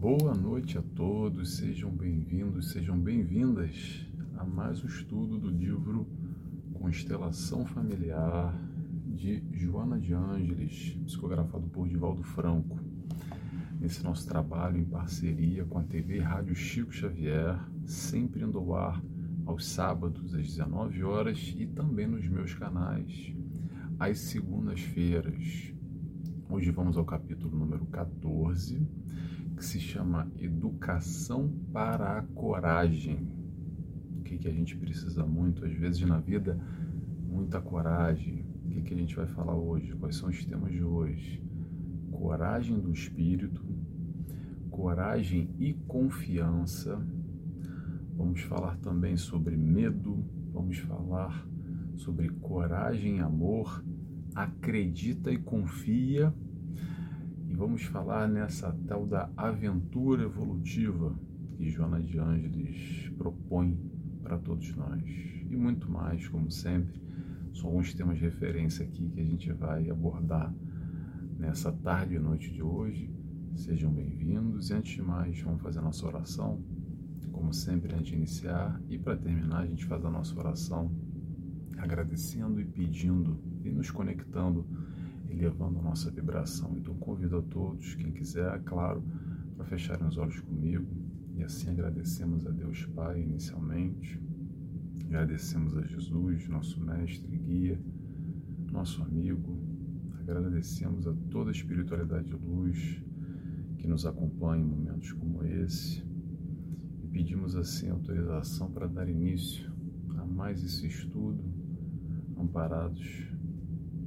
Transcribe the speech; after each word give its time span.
Boa 0.00 0.32
noite 0.32 0.78
a 0.78 0.82
todos, 0.94 1.56
sejam 1.56 1.90
bem-vindos, 1.90 2.70
sejam 2.70 2.96
bem-vindas 2.96 4.06
a 4.36 4.44
mais 4.44 4.80
um 4.80 4.86
estudo 4.86 5.36
do 5.36 5.50
livro 5.50 6.06
Constelação 6.72 7.66
Familiar 7.66 8.56
de 9.04 9.42
Joana 9.50 9.98
de 9.98 10.14
Ângeles, 10.14 10.96
psicografado 11.04 11.66
por 11.66 11.88
Divaldo 11.88 12.22
Franco. 12.22 12.78
Nesse 13.80 14.04
nosso 14.04 14.24
trabalho 14.28 14.78
em 14.78 14.84
parceria 14.84 15.64
com 15.64 15.80
a 15.80 15.82
TV 15.82 16.20
Rádio 16.20 16.54
Chico 16.54 16.92
Xavier, 16.92 17.58
sempre 17.84 18.44
indo 18.44 18.56
ao 18.56 18.76
ar 18.76 19.02
aos 19.46 19.66
sábados 19.66 20.32
às 20.32 20.46
19 20.46 21.02
horas 21.02 21.52
e 21.58 21.66
também 21.66 22.06
nos 22.06 22.24
meus 22.28 22.54
canais 22.54 23.34
às 23.98 24.20
segundas-feiras. 24.20 25.74
Hoje 26.48 26.70
vamos 26.70 26.96
ao 26.96 27.04
capítulo 27.04 27.58
número 27.58 27.84
14 27.86 28.80
que 29.58 29.64
se 29.64 29.80
chama 29.80 30.30
Educação 30.38 31.52
para 31.72 32.18
a 32.18 32.22
Coragem. 32.22 33.28
O 34.16 34.22
que, 34.22 34.38
que 34.38 34.46
a 34.46 34.52
gente 34.52 34.76
precisa 34.76 35.26
muito, 35.26 35.64
às 35.64 35.72
vezes, 35.72 36.00
na 36.02 36.20
vida? 36.20 36.56
Muita 37.28 37.60
coragem. 37.60 38.46
O 38.64 38.68
que, 38.68 38.82
que 38.82 38.94
a 38.94 38.96
gente 38.96 39.16
vai 39.16 39.26
falar 39.26 39.56
hoje? 39.56 39.92
Quais 39.96 40.14
são 40.14 40.28
os 40.28 40.44
temas 40.44 40.70
de 40.70 40.84
hoje? 40.84 41.42
Coragem 42.12 42.78
do 42.78 42.92
espírito, 42.92 43.60
coragem 44.70 45.50
e 45.58 45.74
confiança. 45.74 47.04
Vamos 48.16 48.40
falar 48.42 48.76
também 48.76 49.16
sobre 49.16 49.56
medo, 49.56 50.24
vamos 50.52 50.78
falar 50.78 51.46
sobre 51.96 52.28
coragem 52.28 53.16
e 53.16 53.20
amor, 53.20 53.84
acredita 54.36 55.32
e 55.32 55.36
confia 55.36 56.32
vamos 57.54 57.82
falar 57.84 58.28
nessa 58.28 58.72
tal 58.86 59.06
da 59.06 59.30
aventura 59.36 60.24
evolutiva 60.24 61.18
que 61.56 61.68
Joana 61.68 62.00
de 62.00 62.18
Ângeles 62.18 63.10
propõe 63.16 63.76
para 64.22 64.38
todos 64.38 64.74
nós. 64.76 65.02
E 65.50 65.56
muito 65.56 65.90
mais, 65.90 66.28
como 66.28 66.50
sempre, 66.50 67.00
são 67.54 67.70
alguns 67.70 67.94
temas 67.94 68.18
de 68.18 68.24
referência 68.24 68.84
aqui 68.84 69.08
que 69.08 69.20
a 69.20 69.24
gente 69.24 69.52
vai 69.52 69.90
abordar 69.90 70.54
nessa 71.38 71.72
tarde 71.72 72.14
e 72.14 72.18
noite 72.18 72.52
de 72.52 72.62
hoje. 72.62 73.10
Sejam 73.56 73.92
bem-vindos 73.92 74.70
e 74.70 74.74
antes 74.74 74.94
de 74.94 75.02
mais, 75.02 75.40
vamos 75.40 75.62
fazer 75.62 75.78
a 75.80 75.82
nossa 75.82 76.06
oração. 76.06 76.62
Como 77.32 77.52
sempre, 77.52 77.94
antes 77.94 78.08
de 78.08 78.14
iniciar 78.14 78.80
e 78.88 78.98
para 78.98 79.16
terminar, 79.16 79.60
a 79.60 79.66
gente 79.66 79.84
faz 79.86 80.04
a 80.04 80.10
nossa 80.10 80.38
oração 80.38 80.92
agradecendo 81.76 82.60
e 82.60 82.64
pedindo 82.64 83.40
e 83.64 83.70
nos 83.70 83.90
conectando 83.90 84.66
elevando 85.28 85.82
nossa 85.82 86.10
vibração. 86.10 86.76
Então 86.76 86.94
convido 86.94 87.38
a 87.38 87.42
todos, 87.42 87.94
quem 87.94 88.12
quiser, 88.12 88.52
é 88.54 88.58
claro, 88.58 89.02
para 89.56 89.66
fecharem 89.66 90.06
os 90.06 90.16
olhos 90.16 90.40
comigo. 90.40 90.86
E 91.34 91.42
assim 91.42 91.70
agradecemos 91.70 92.46
a 92.46 92.50
Deus 92.50 92.84
Pai 92.86 93.22
inicialmente, 93.22 94.20
agradecemos 95.06 95.76
a 95.76 95.82
Jesus, 95.82 96.48
nosso 96.48 96.80
mestre 96.80 97.32
e 97.32 97.38
guia, 97.38 97.80
nosso 98.72 99.02
amigo, 99.02 99.58
agradecemos 100.20 101.06
a 101.06 101.14
toda 101.30 101.50
a 101.50 101.52
espiritualidade 101.52 102.26
de 102.26 102.34
luz 102.34 103.02
que 103.78 103.86
nos 103.86 104.04
acompanha 104.04 104.62
em 104.62 104.66
momentos 104.66 105.12
como 105.12 105.44
esse. 105.44 106.02
E 107.02 107.06
pedimos 107.06 107.54
assim 107.56 107.88
autorização 107.88 108.70
para 108.70 108.86
dar 108.86 109.08
início 109.08 109.72
a 110.18 110.26
mais 110.26 110.62
esse 110.62 110.86
estudo, 110.86 111.42
amparados 112.36 113.28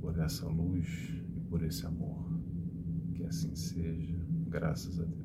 por 0.02 0.18
essa 0.20 0.48
luz 0.48 0.88
e 1.36 1.40
por 1.42 1.64
esse 1.64 1.86
amor. 1.86 2.26
Que 3.14 3.24
assim 3.24 3.56
seja, 3.56 4.18
graças 4.50 5.00
a 5.00 5.04
Deus. 5.04 5.22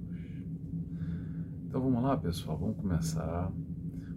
Então 1.65 1.81
vamos 1.81 2.03
lá, 2.03 2.17
pessoal, 2.17 2.59
vamos 2.59 2.77
começar. 2.77 3.51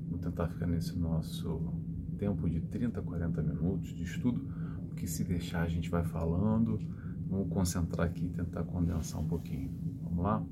Vamos 0.05 0.21
tentar 0.21 0.49
ficar 0.49 0.67
nesse 0.67 0.97
nosso 0.99 1.73
tempo 2.17 2.49
de 2.49 2.59
30, 2.59 3.01
40 3.01 3.41
minutos 3.41 3.89
de 3.95 4.03
estudo, 4.03 4.41
porque 4.87 5.07
se 5.07 5.23
deixar 5.23 5.63
a 5.63 5.67
gente 5.69 5.89
vai 5.89 6.03
falando. 6.03 6.79
Vamos 7.27 7.49
concentrar 7.49 8.07
aqui 8.07 8.25
e 8.25 8.29
tentar 8.29 8.63
condensar 8.63 9.21
um 9.21 9.27
pouquinho. 9.27 9.71
Vamos 10.03 10.23
lá? 10.23 10.43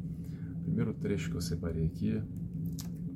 Primeiro 0.64 0.94
trecho 0.94 1.30
que 1.30 1.36
eu 1.36 1.42
separei 1.42 1.86
aqui, 1.86 2.22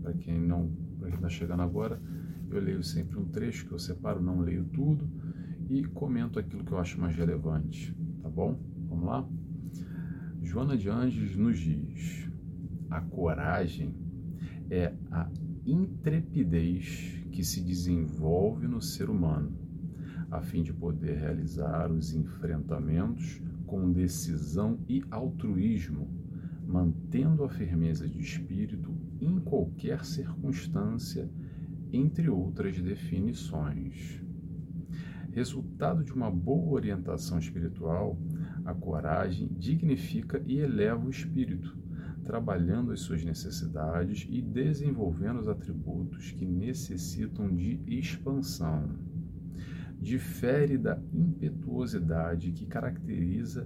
para 0.02 0.14
quem 0.14 0.42
não, 0.42 0.72
para 1.00 1.10
quem 1.10 1.16
está 1.16 1.30
chegando 1.30 1.62
agora, 1.62 2.02
eu 2.50 2.60
leio 2.60 2.84
sempre 2.84 3.20
um 3.20 3.26
trecho 3.26 3.68
que 3.68 3.72
eu 3.72 3.80
separo, 3.80 4.22
não 4.22 4.40
leio 4.40 4.66
tudo 4.66 5.08
e 5.72 5.86
comento 5.86 6.38
aquilo 6.38 6.66
que 6.66 6.72
eu 6.74 6.78
acho 6.78 7.00
mais 7.00 7.16
relevante, 7.16 7.96
tá 8.22 8.30
bom? 8.30 8.60
Vamos 8.90 9.06
lá? 9.06 9.30
Joana 10.42 10.78
de 10.78 10.90
Anjos 10.90 11.38
nos 11.38 11.58
diz: 11.58 12.30
a 12.90 13.00
coragem 13.00 13.96
é 14.70 14.94
a 15.10 15.30
intrepidez 15.66 17.24
que 17.32 17.42
se 17.42 17.62
desenvolve 17.62 18.68
no 18.68 18.82
ser 18.82 19.10
humano, 19.10 19.58
a 20.30 20.42
fim 20.42 20.62
de 20.62 20.74
poder 20.74 21.18
realizar 21.18 21.90
os 21.90 22.14
enfrentamentos 22.14 23.42
com 23.66 23.94
decisão 23.94 24.78
e 24.90 25.02
altruísmo, 25.10 26.10
mantendo 26.68 27.46
a 27.46 27.50
firmeza 27.50 28.10
de 28.10 28.20
espírito 28.20 28.94
em 29.22 29.40
qualquer 29.40 30.04
circunstância, 30.04 31.32
entre 31.94 32.30
outras 32.30 32.78
definições. 32.82 34.22
Resultado 35.32 36.04
de 36.04 36.12
uma 36.12 36.30
boa 36.30 36.74
orientação 36.74 37.40
espiritual, 37.40 38.20
a 38.66 38.74
coragem 38.74 39.48
dignifica 39.58 40.44
e 40.46 40.60
eleva 40.60 41.06
o 41.06 41.10
espírito, 41.10 41.78
trabalhando 42.26 42.92
as 42.92 43.00
suas 43.00 43.24
necessidades 43.24 44.28
e 44.30 44.42
desenvolvendo 44.42 45.40
os 45.40 45.48
atributos 45.48 46.32
que 46.32 46.46
necessitam 46.46 47.56
de 47.56 47.80
expansão. 47.88 48.90
Difere 50.02 50.78
da 50.78 51.02
impetuosidade 51.14 52.52
que 52.52 52.66
caracteriza 52.66 53.66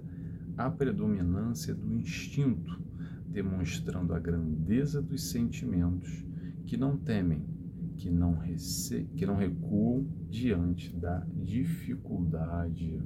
a 0.56 0.70
predominância 0.70 1.74
do 1.74 1.92
instinto, 1.92 2.80
demonstrando 3.26 4.14
a 4.14 4.20
grandeza 4.20 5.02
dos 5.02 5.30
sentimentos 5.30 6.24
que 6.64 6.76
não 6.76 6.96
temem, 6.96 7.55
que 7.96 8.10
não, 8.10 8.34
rece... 8.34 9.08
que 9.16 9.26
não 9.26 9.36
recuam 9.36 10.06
diante 10.28 10.94
da 10.94 11.26
dificuldade. 11.34 13.02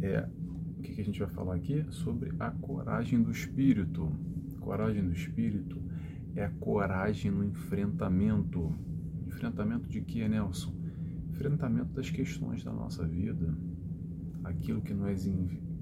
É, 0.00 0.28
o 0.78 0.82
que, 0.82 0.94
que 0.94 1.00
a 1.00 1.04
gente 1.04 1.20
vai 1.20 1.28
falar 1.28 1.54
aqui? 1.54 1.84
Sobre 1.90 2.32
a 2.38 2.50
coragem 2.50 3.22
do 3.22 3.30
espírito. 3.30 4.10
Coragem 4.60 5.04
do 5.04 5.12
espírito 5.12 5.82
é 6.34 6.44
a 6.44 6.50
coragem 6.50 7.30
no 7.30 7.44
enfrentamento. 7.44 8.74
Enfrentamento 9.26 9.88
de 9.88 10.00
que, 10.00 10.26
Nelson? 10.28 10.74
Enfrentamento 11.30 11.92
das 11.94 12.10
questões 12.10 12.62
da 12.62 12.72
nossa 12.72 13.06
vida. 13.06 13.56
Aquilo 14.44 14.82
que, 14.82 14.92
não 14.92 15.06
é, 15.06 15.14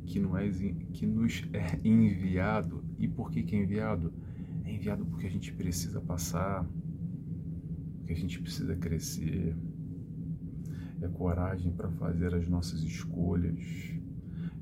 que, 0.06 0.20
não 0.20 0.37
é, 0.37 0.49
que 0.93 1.06
nos 1.06 1.49
é 1.53 1.81
enviado. 1.87 2.84
E 2.99 3.09
por 3.09 3.31
que, 3.31 3.43
que 3.43 3.56
é 3.56 3.62
enviado? 3.62 4.12
É 4.65 4.72
enviado 4.72 5.04
porque 5.06 5.26
a 5.26 5.31
gente 5.31 5.53
precisa 5.53 6.00
passar 6.00 6.66
que 8.10 8.15
a 8.15 8.16
gente 8.16 8.41
precisa 8.41 8.75
crescer, 8.75 9.56
é 11.00 11.06
coragem 11.06 11.71
para 11.71 11.88
fazer 11.93 12.34
as 12.34 12.48
nossas 12.48 12.82
escolhas, 12.82 13.65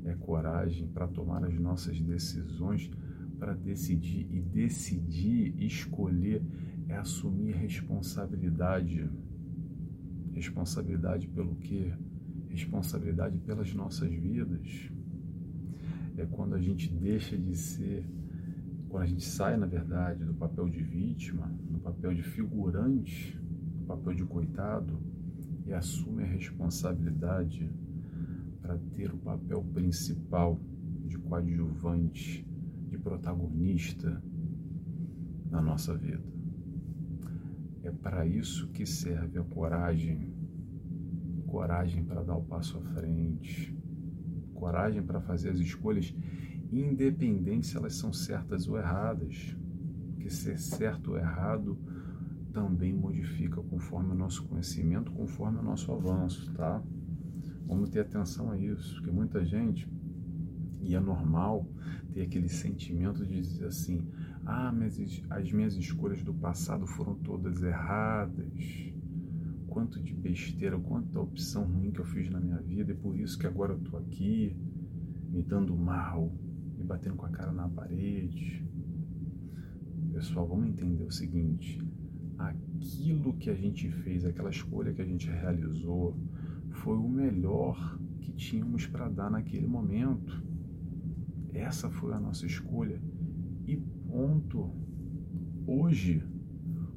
é 0.04 0.12
coragem 0.16 0.86
para 0.88 1.08
tomar 1.08 1.42
as 1.44 1.58
nossas 1.58 1.98
decisões, 1.98 2.90
para 3.38 3.54
decidir 3.54 4.28
e 4.30 4.42
decidir, 4.42 5.54
escolher, 5.62 6.42
é 6.88 6.96
assumir 6.98 7.54
responsabilidade. 7.54 9.08
Responsabilidade 10.34 11.26
pelo 11.28 11.56
quê? 11.56 11.94
Responsabilidade 12.50 13.38
pelas 13.38 13.72
nossas 13.72 14.12
vidas. 14.12 14.90
É 16.18 16.26
quando 16.26 16.54
a 16.54 16.60
gente 16.60 16.92
deixa 16.92 17.34
de 17.34 17.56
ser 17.56 18.04
quando 18.88 19.02
a 19.02 19.06
gente 19.06 19.24
sai, 19.24 19.56
na 19.56 19.66
verdade, 19.66 20.24
do 20.24 20.32
papel 20.34 20.68
de 20.68 20.82
vítima, 20.82 21.46
do 21.70 21.78
papel 21.78 22.14
de 22.14 22.22
figurante, 22.22 23.38
papel 23.88 24.14
de 24.14 24.24
coitado 24.24 25.00
e 25.64 25.72
assume 25.72 26.22
a 26.22 26.26
responsabilidade 26.26 27.72
para 28.60 28.76
ter 28.92 29.10
o 29.10 29.16
papel 29.16 29.64
principal 29.72 30.60
de 31.06 31.16
coadjuvante, 31.16 32.46
de 32.90 32.98
protagonista 32.98 34.22
na 35.50 35.62
nossa 35.62 35.96
vida. 35.96 36.22
É 37.82 37.90
para 37.90 38.26
isso 38.26 38.68
que 38.68 38.84
serve 38.84 39.38
a 39.38 39.42
coragem. 39.44 40.34
Coragem 41.46 42.04
para 42.04 42.22
dar 42.22 42.36
o 42.36 42.44
passo 42.44 42.76
à 42.76 42.82
frente, 42.92 43.74
coragem 44.52 45.02
para 45.02 45.18
fazer 45.22 45.48
as 45.48 45.58
escolhas 45.58 46.14
independente 46.70 47.66
se 47.66 47.76
elas 47.78 47.94
são 47.94 48.12
certas 48.12 48.68
ou 48.68 48.76
erradas, 48.76 49.56
porque 50.10 50.28
ser 50.28 50.58
certo 50.58 51.12
ou 51.12 51.16
errado 51.16 51.78
também 52.52 52.92
modifica 52.92 53.62
conforme 53.62 54.12
o 54.12 54.14
nosso 54.14 54.44
conhecimento, 54.44 55.12
conforme 55.12 55.58
o 55.58 55.62
nosso 55.62 55.92
avanço, 55.92 56.52
tá? 56.54 56.82
Vamos 57.66 57.90
ter 57.90 58.00
atenção 58.00 58.50
a 58.50 58.58
isso, 58.58 58.94
porque 58.94 59.10
muita 59.10 59.44
gente 59.44 59.88
E 60.80 60.94
é 60.94 61.00
normal 61.00 61.66
ter 62.12 62.22
aquele 62.22 62.48
sentimento 62.48 63.26
de 63.26 63.40
dizer 63.40 63.66
assim: 63.66 64.06
ah, 64.46 64.72
mas 64.72 64.98
as 65.28 65.52
minhas 65.52 65.74
escolhas 65.74 66.22
do 66.22 66.32
passado 66.32 66.86
foram 66.86 67.14
todas 67.16 67.62
erradas. 67.62 68.92
Quanto 69.66 70.02
de 70.02 70.14
besteira, 70.14 70.78
quanta 70.78 71.20
opção 71.20 71.64
ruim 71.64 71.90
que 71.90 72.00
eu 72.00 72.04
fiz 72.06 72.30
na 72.30 72.40
minha 72.40 72.56
vida, 72.62 72.92
e 72.92 72.94
por 72.94 73.16
isso 73.18 73.38
que 73.38 73.46
agora 73.46 73.74
eu 73.74 73.78
estou 73.78 73.98
aqui, 74.00 74.56
me 75.30 75.42
dando 75.42 75.76
mal, 75.76 76.32
me 76.76 76.84
batendo 76.84 77.16
com 77.16 77.26
a 77.26 77.30
cara 77.30 77.52
na 77.52 77.68
parede. 77.68 78.66
Pessoal, 80.12 80.48
vamos 80.48 80.68
entender 80.68 81.04
o 81.04 81.12
seguinte: 81.12 81.78
aquilo 82.78 83.34
que 83.34 83.50
a 83.50 83.54
gente 83.54 83.90
fez, 83.90 84.24
aquela 84.24 84.50
escolha 84.50 84.92
que 84.94 85.02
a 85.02 85.04
gente 85.04 85.28
realizou, 85.28 86.16
foi 86.70 86.96
o 86.96 87.08
melhor 87.08 87.98
que 88.20 88.32
tínhamos 88.32 88.86
para 88.86 89.08
dar 89.08 89.30
naquele 89.30 89.66
momento. 89.66 90.42
Essa 91.52 91.90
foi 91.90 92.12
a 92.12 92.20
nossa 92.20 92.46
escolha. 92.46 93.02
E 93.66 93.76
ponto. 93.76 94.70
Hoje, 95.66 96.24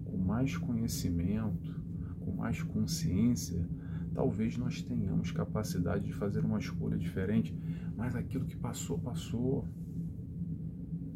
com 0.05 0.17
mais 0.17 0.55
conhecimento, 0.55 1.81
com 2.19 2.31
mais 2.31 2.61
consciência, 2.61 3.67
talvez 4.13 4.57
nós 4.57 4.81
tenhamos 4.81 5.31
capacidade 5.31 6.05
de 6.05 6.13
fazer 6.13 6.45
uma 6.45 6.59
escolha 6.59 6.97
diferente, 6.97 7.57
mas 7.97 8.15
aquilo 8.15 8.45
que 8.45 8.55
passou, 8.55 8.99
passou. 8.99 9.67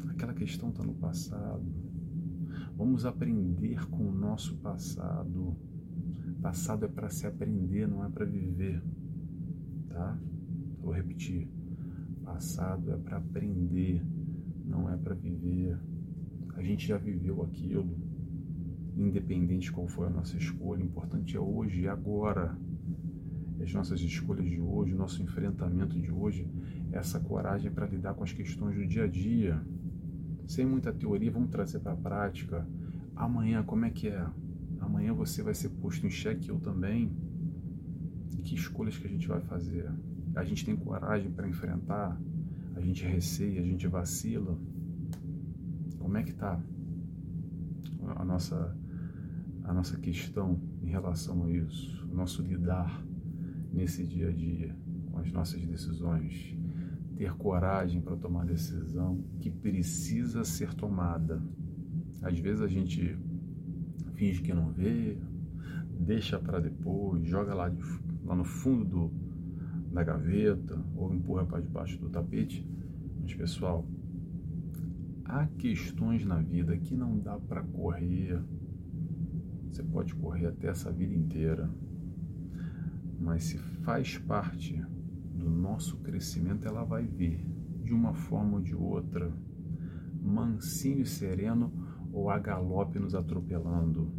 Aquela 0.08 0.34
questão 0.34 0.70
está 0.70 0.82
no 0.82 0.94
passado. 0.94 1.85
Vamos 2.76 3.06
aprender 3.06 3.88
com 3.88 4.06
o 4.06 4.12
nosso 4.12 4.54
passado. 4.58 5.56
Passado 6.42 6.84
é 6.84 6.88
para 6.88 7.08
se 7.08 7.26
aprender, 7.26 7.88
não 7.88 8.04
é 8.04 8.08
para 8.10 8.26
viver. 8.26 8.82
Tá? 9.88 10.18
Vou 10.82 10.92
repetir. 10.92 11.48
Passado 12.22 12.92
é 12.92 12.96
para 12.98 13.16
aprender, 13.16 14.04
não 14.62 14.92
é 14.92 14.96
para 14.96 15.14
viver. 15.14 15.78
A 16.54 16.62
gente 16.62 16.86
já 16.86 16.98
viveu 16.98 17.42
aquilo, 17.42 17.96
independente 18.94 19.72
qual 19.72 19.88
foi 19.88 20.08
a 20.08 20.10
nossa 20.10 20.36
escolha. 20.36 20.82
O 20.82 20.86
importante 20.86 21.34
é 21.34 21.40
hoje 21.40 21.82
e 21.82 21.88
agora. 21.88 22.58
As 23.58 23.72
nossas 23.72 24.00
escolhas 24.02 24.50
de 24.50 24.60
hoje, 24.60 24.92
o 24.92 24.98
nosso 24.98 25.22
enfrentamento 25.22 25.98
de 25.98 26.12
hoje, 26.12 26.46
essa 26.92 27.18
coragem 27.18 27.72
para 27.72 27.86
lidar 27.86 28.12
com 28.12 28.22
as 28.22 28.34
questões 28.34 28.76
do 28.76 28.86
dia 28.86 29.04
a 29.04 29.08
dia. 29.08 29.64
Sem 30.46 30.64
muita 30.64 30.92
teoria, 30.92 31.30
vamos 31.30 31.50
trazer 31.50 31.80
para 31.80 31.92
a 31.92 31.96
prática. 31.96 32.66
Amanhã, 33.14 33.62
como 33.62 33.84
é 33.84 33.90
que 33.90 34.08
é? 34.08 34.26
Amanhã 34.80 35.12
você 35.12 35.42
vai 35.42 35.54
ser 35.54 35.70
posto 35.70 36.06
em 36.06 36.10
xeque, 36.10 36.48
eu 36.48 36.60
também. 36.60 37.10
Que 38.44 38.54
escolhas 38.54 38.96
que 38.96 39.06
a 39.06 39.10
gente 39.10 39.26
vai 39.26 39.40
fazer? 39.40 39.90
A 40.36 40.44
gente 40.44 40.64
tem 40.64 40.76
coragem 40.76 41.30
para 41.32 41.48
enfrentar? 41.48 42.16
A 42.76 42.80
gente 42.80 43.04
receia, 43.04 43.60
a 43.60 43.64
gente 43.64 43.88
vacila? 43.88 44.56
Como 45.98 46.16
é 46.16 46.22
que 46.22 46.30
está 46.30 46.60
a 48.16 48.24
nossa, 48.24 48.76
a 49.64 49.74
nossa 49.74 49.98
questão 49.98 50.60
em 50.82 50.90
relação 50.90 51.44
a 51.44 51.50
isso? 51.50 52.06
O 52.08 52.14
nosso 52.14 52.42
lidar 52.42 53.02
nesse 53.72 54.06
dia 54.06 54.28
a 54.28 54.32
dia 54.32 54.76
com 55.10 55.18
as 55.18 55.32
nossas 55.32 55.60
decisões? 55.66 56.56
Ter 57.16 57.32
coragem 57.34 58.00
para 58.00 58.16
tomar 58.16 58.44
decisão 58.44 59.24
que 59.40 59.50
precisa 59.50 60.44
ser 60.44 60.74
tomada. 60.74 61.42
Às 62.22 62.38
vezes 62.38 62.60
a 62.62 62.68
gente 62.68 63.18
finge 64.14 64.42
que 64.42 64.52
não 64.52 64.70
vê, 64.70 65.18
deixa 65.98 66.38
para 66.38 66.60
depois, 66.60 67.26
joga 67.26 67.54
lá, 67.54 67.68
de, 67.68 67.82
lá 68.24 68.34
no 68.34 68.44
fundo 68.44 68.84
do, 68.84 69.10
da 69.92 70.02
gaveta 70.02 70.78
ou 70.94 71.12
empurra 71.14 71.44
para 71.44 71.60
debaixo 71.60 71.98
do 71.98 72.10
tapete. 72.10 72.66
Mas 73.22 73.34
pessoal, 73.34 73.86
há 75.24 75.46
questões 75.58 76.24
na 76.24 76.40
vida 76.40 76.76
que 76.76 76.94
não 76.94 77.18
dá 77.18 77.38
para 77.38 77.62
correr. 77.62 78.42
Você 79.70 79.82
pode 79.82 80.14
correr 80.14 80.46
até 80.46 80.68
essa 80.68 80.90
vida 80.90 81.14
inteira, 81.14 81.68
mas 83.20 83.44
se 83.44 83.58
faz 83.58 84.16
parte 84.18 84.82
do 85.36 85.50
nosso 85.50 85.98
crescimento, 85.98 86.66
ela 86.66 86.84
vai 86.84 87.06
vir 87.06 87.46
de 87.84 87.92
uma 87.92 88.14
forma 88.14 88.56
ou 88.56 88.62
de 88.62 88.74
outra, 88.74 89.32
mansinho 90.20 91.02
e 91.02 91.06
sereno 91.06 91.72
ou 92.12 92.30
a 92.30 92.38
galope 92.38 92.98
nos 92.98 93.14
atropelando. 93.14 94.12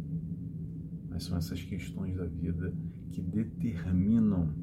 Mas 1.10 1.24
são 1.24 1.36
essas 1.36 1.62
questões 1.62 2.16
da 2.16 2.26
vida 2.26 2.72
que 3.10 3.20
determinam 3.20 4.54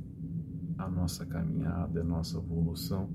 a 0.77 0.89
nossa 0.89 1.25
caminhada, 1.25 2.01
a 2.01 2.03
nossa 2.03 2.37
evolução 2.37 3.09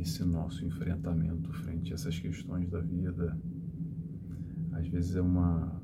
esse 0.00 0.24
nosso 0.24 0.64
enfrentamento 0.64 1.52
frente 1.52 1.92
a 1.92 1.94
essas 1.94 2.18
questões 2.18 2.68
da 2.70 2.80
vida. 2.80 3.38
Às 4.72 4.88
vezes 4.88 5.16
é 5.16 5.20
uma, 5.20 5.81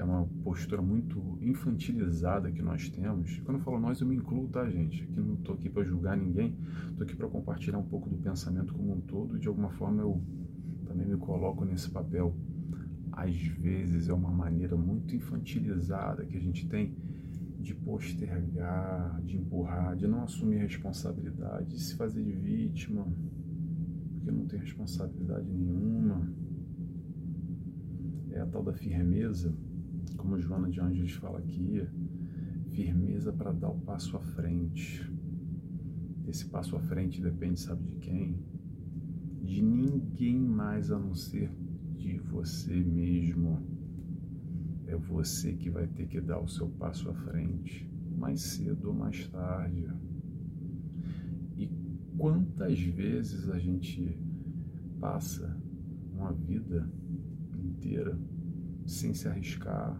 é 0.00 0.04
uma 0.04 0.26
postura 0.42 0.80
muito 0.80 1.38
infantilizada 1.42 2.50
que 2.50 2.62
nós 2.62 2.88
temos. 2.88 3.38
Quando 3.40 3.58
eu 3.58 3.64
falo 3.64 3.78
nós, 3.78 4.00
eu 4.00 4.06
me 4.06 4.16
incluo, 4.16 4.48
tá, 4.48 4.68
gente? 4.68 5.02
Aqui 5.02 5.20
não 5.20 5.34
estou 5.34 5.54
aqui 5.54 5.68
para 5.68 5.84
julgar 5.84 6.16
ninguém, 6.16 6.56
estou 6.90 7.04
aqui 7.04 7.14
para 7.14 7.28
compartilhar 7.28 7.78
um 7.78 7.84
pouco 7.84 8.08
do 8.08 8.16
pensamento 8.16 8.72
como 8.72 8.94
um 8.94 9.00
todo 9.00 9.36
e 9.36 9.40
de 9.40 9.48
alguma 9.48 9.70
forma 9.70 10.02
eu 10.02 10.20
também 10.86 11.06
me 11.06 11.16
coloco 11.16 11.64
nesse 11.64 11.90
papel. 11.90 12.34
Às 13.12 13.36
vezes 13.36 14.08
é 14.08 14.12
uma 14.12 14.30
maneira 14.30 14.76
muito 14.76 15.14
infantilizada 15.14 16.24
que 16.24 16.36
a 16.36 16.40
gente 16.40 16.66
tem 16.66 16.96
de 17.58 17.74
postergar, 17.74 19.20
de 19.22 19.36
empurrar, 19.36 19.94
de 19.96 20.06
não 20.06 20.22
assumir 20.22 20.56
responsabilidade, 20.56 21.68
de 21.68 21.78
se 21.78 21.94
fazer 21.94 22.24
de 22.24 22.32
vítima 22.32 23.06
porque 24.20 24.30
não 24.30 24.46
tem 24.46 24.60
responsabilidade 24.60 25.50
nenhuma. 25.50 26.30
É 28.30 28.40
a 28.40 28.46
tal 28.46 28.62
da 28.62 28.72
firmeza, 28.72 29.52
como 30.16 30.38
Joana 30.38 30.68
de 30.68 30.80
Angeles 30.80 31.12
fala 31.12 31.38
aqui, 31.38 31.86
firmeza 32.70 33.32
para 33.32 33.52
dar 33.52 33.70
o 33.70 33.80
passo 33.80 34.16
à 34.16 34.20
frente. 34.20 35.10
Esse 36.26 36.46
passo 36.46 36.76
à 36.76 36.80
frente 36.80 37.20
depende, 37.20 37.60
sabe 37.60 37.82
de 37.84 37.96
quem? 37.96 38.36
De 39.42 39.62
ninguém 39.62 40.38
mais 40.38 40.90
a 40.90 40.98
não 40.98 41.14
ser 41.14 41.50
de 41.96 42.18
você 42.18 42.74
mesmo. 42.74 43.58
É 44.86 44.96
você 44.96 45.52
que 45.54 45.70
vai 45.70 45.86
ter 45.86 46.06
que 46.06 46.20
dar 46.20 46.40
o 46.40 46.48
seu 46.48 46.68
passo 46.68 47.08
à 47.10 47.14
frente, 47.14 47.88
mais 48.16 48.40
cedo 48.40 48.88
ou 48.88 48.94
mais 48.94 49.26
tarde 49.28 49.88
quantas 52.20 52.78
vezes 52.78 53.48
a 53.48 53.58
gente 53.58 54.14
passa 55.00 55.58
uma 56.12 56.30
vida 56.34 56.86
inteira 57.58 58.20
sem 58.90 59.14
se 59.14 59.28
arriscar, 59.28 59.96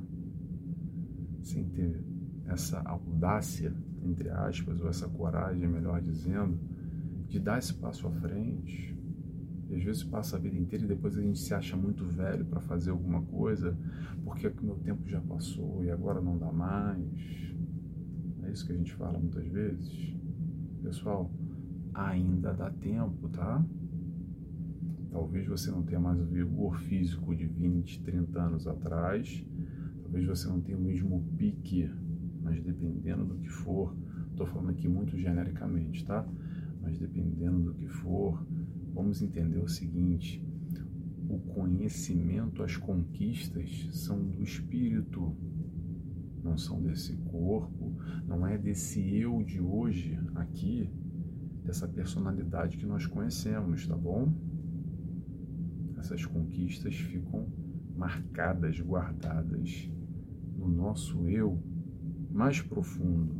sem 1.42 1.64
ter 1.68 2.04
essa 2.46 2.80
audácia, 2.80 3.72
entre 4.02 4.28
aspas, 4.28 4.80
ou 4.80 4.88
essa 4.88 5.08
coragem, 5.08 5.68
melhor 5.68 6.02
dizendo, 6.02 6.58
de 7.28 7.38
dar 7.38 7.58
esse 7.58 7.72
passo 7.74 8.08
à 8.08 8.10
frente. 8.10 8.98
E 9.68 9.76
às 9.76 9.84
vezes 9.84 10.02
passa 10.02 10.36
a 10.36 10.40
vida 10.40 10.56
inteira 10.56 10.84
e 10.84 10.88
depois 10.88 11.16
a 11.16 11.22
gente 11.22 11.38
se 11.38 11.54
acha 11.54 11.76
muito 11.76 12.04
velho 12.04 12.44
para 12.44 12.60
fazer 12.60 12.90
alguma 12.90 13.22
coisa, 13.22 13.78
porque 14.24 14.48
o 14.48 14.64
meu 14.64 14.76
tempo 14.76 15.08
já 15.08 15.20
passou 15.20 15.84
e 15.84 15.90
agora 15.90 16.20
não 16.20 16.36
dá 16.36 16.50
mais. 16.50 17.06
É 18.42 18.50
isso 18.50 18.66
que 18.66 18.72
a 18.72 18.76
gente 18.76 18.92
fala 18.94 19.20
muitas 19.20 19.46
vezes. 19.46 20.16
Pessoal, 20.82 21.30
ainda 21.94 22.52
dá 22.52 22.70
tempo, 22.70 23.28
tá? 23.28 23.64
Talvez 25.10 25.46
você 25.46 25.70
não 25.70 25.82
tenha 25.82 26.00
mais 26.00 26.20
o 26.20 26.24
vigor 26.24 26.78
físico 26.80 27.34
de 27.34 27.46
20, 27.46 28.00
30 28.02 28.40
anos 28.40 28.66
atrás, 28.66 29.44
talvez 30.02 30.26
você 30.26 30.48
não 30.48 30.60
tenha 30.60 30.78
o 30.78 30.80
mesmo 30.80 31.24
pique, 31.36 31.90
mas 32.42 32.62
dependendo 32.62 33.24
do 33.24 33.34
que 33.36 33.48
for, 33.48 33.96
estou 34.30 34.46
falando 34.46 34.70
aqui 34.70 34.88
muito 34.88 35.18
genericamente, 35.18 36.04
tá? 36.04 36.26
Mas 36.80 36.98
dependendo 36.98 37.60
do 37.60 37.74
que 37.74 37.88
for, 37.88 38.44
vamos 38.94 39.20
entender 39.20 39.58
o 39.58 39.68
seguinte: 39.68 40.44
o 41.28 41.38
conhecimento, 41.38 42.62
as 42.62 42.76
conquistas 42.76 43.88
são 43.92 44.22
do 44.22 44.42
espírito, 44.42 45.36
não 46.42 46.56
são 46.56 46.80
desse 46.80 47.16
corpo, 47.16 47.94
não 48.26 48.46
é 48.46 48.56
desse 48.56 49.16
eu 49.16 49.42
de 49.42 49.60
hoje 49.60 50.18
aqui 50.34 50.90
dessa 51.64 51.86
personalidade 51.86 52.78
que 52.78 52.86
nós 52.86 53.06
conhecemos, 53.06 53.86
tá 53.86 53.96
bom? 53.96 54.32
Essas 56.00 56.24
conquistas 56.24 56.94
ficam 56.94 57.46
marcadas, 57.94 58.80
guardadas 58.80 59.90
no 60.56 60.66
nosso 60.66 61.28
eu 61.28 61.62
mais 62.30 62.62
profundo. 62.62 63.36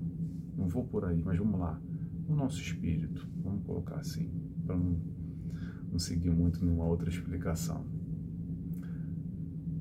Não 0.59 0.69
vou 0.69 0.85
por 0.85 1.07
aí, 1.07 1.23
mas 1.25 1.38
vamos 1.38 1.59
lá. 1.59 1.81
No 2.29 2.37
nosso 2.37 2.61
espírito, 2.61 3.26
vamos 3.43 3.64
colocar 3.64 3.97
assim, 3.97 4.31
para 4.67 4.76
não, 4.76 5.00
não 5.90 5.99
seguir 5.99 6.31
muito 6.31 6.62
numa 6.62 6.85
outra 6.85 7.09
explicação. 7.09 7.83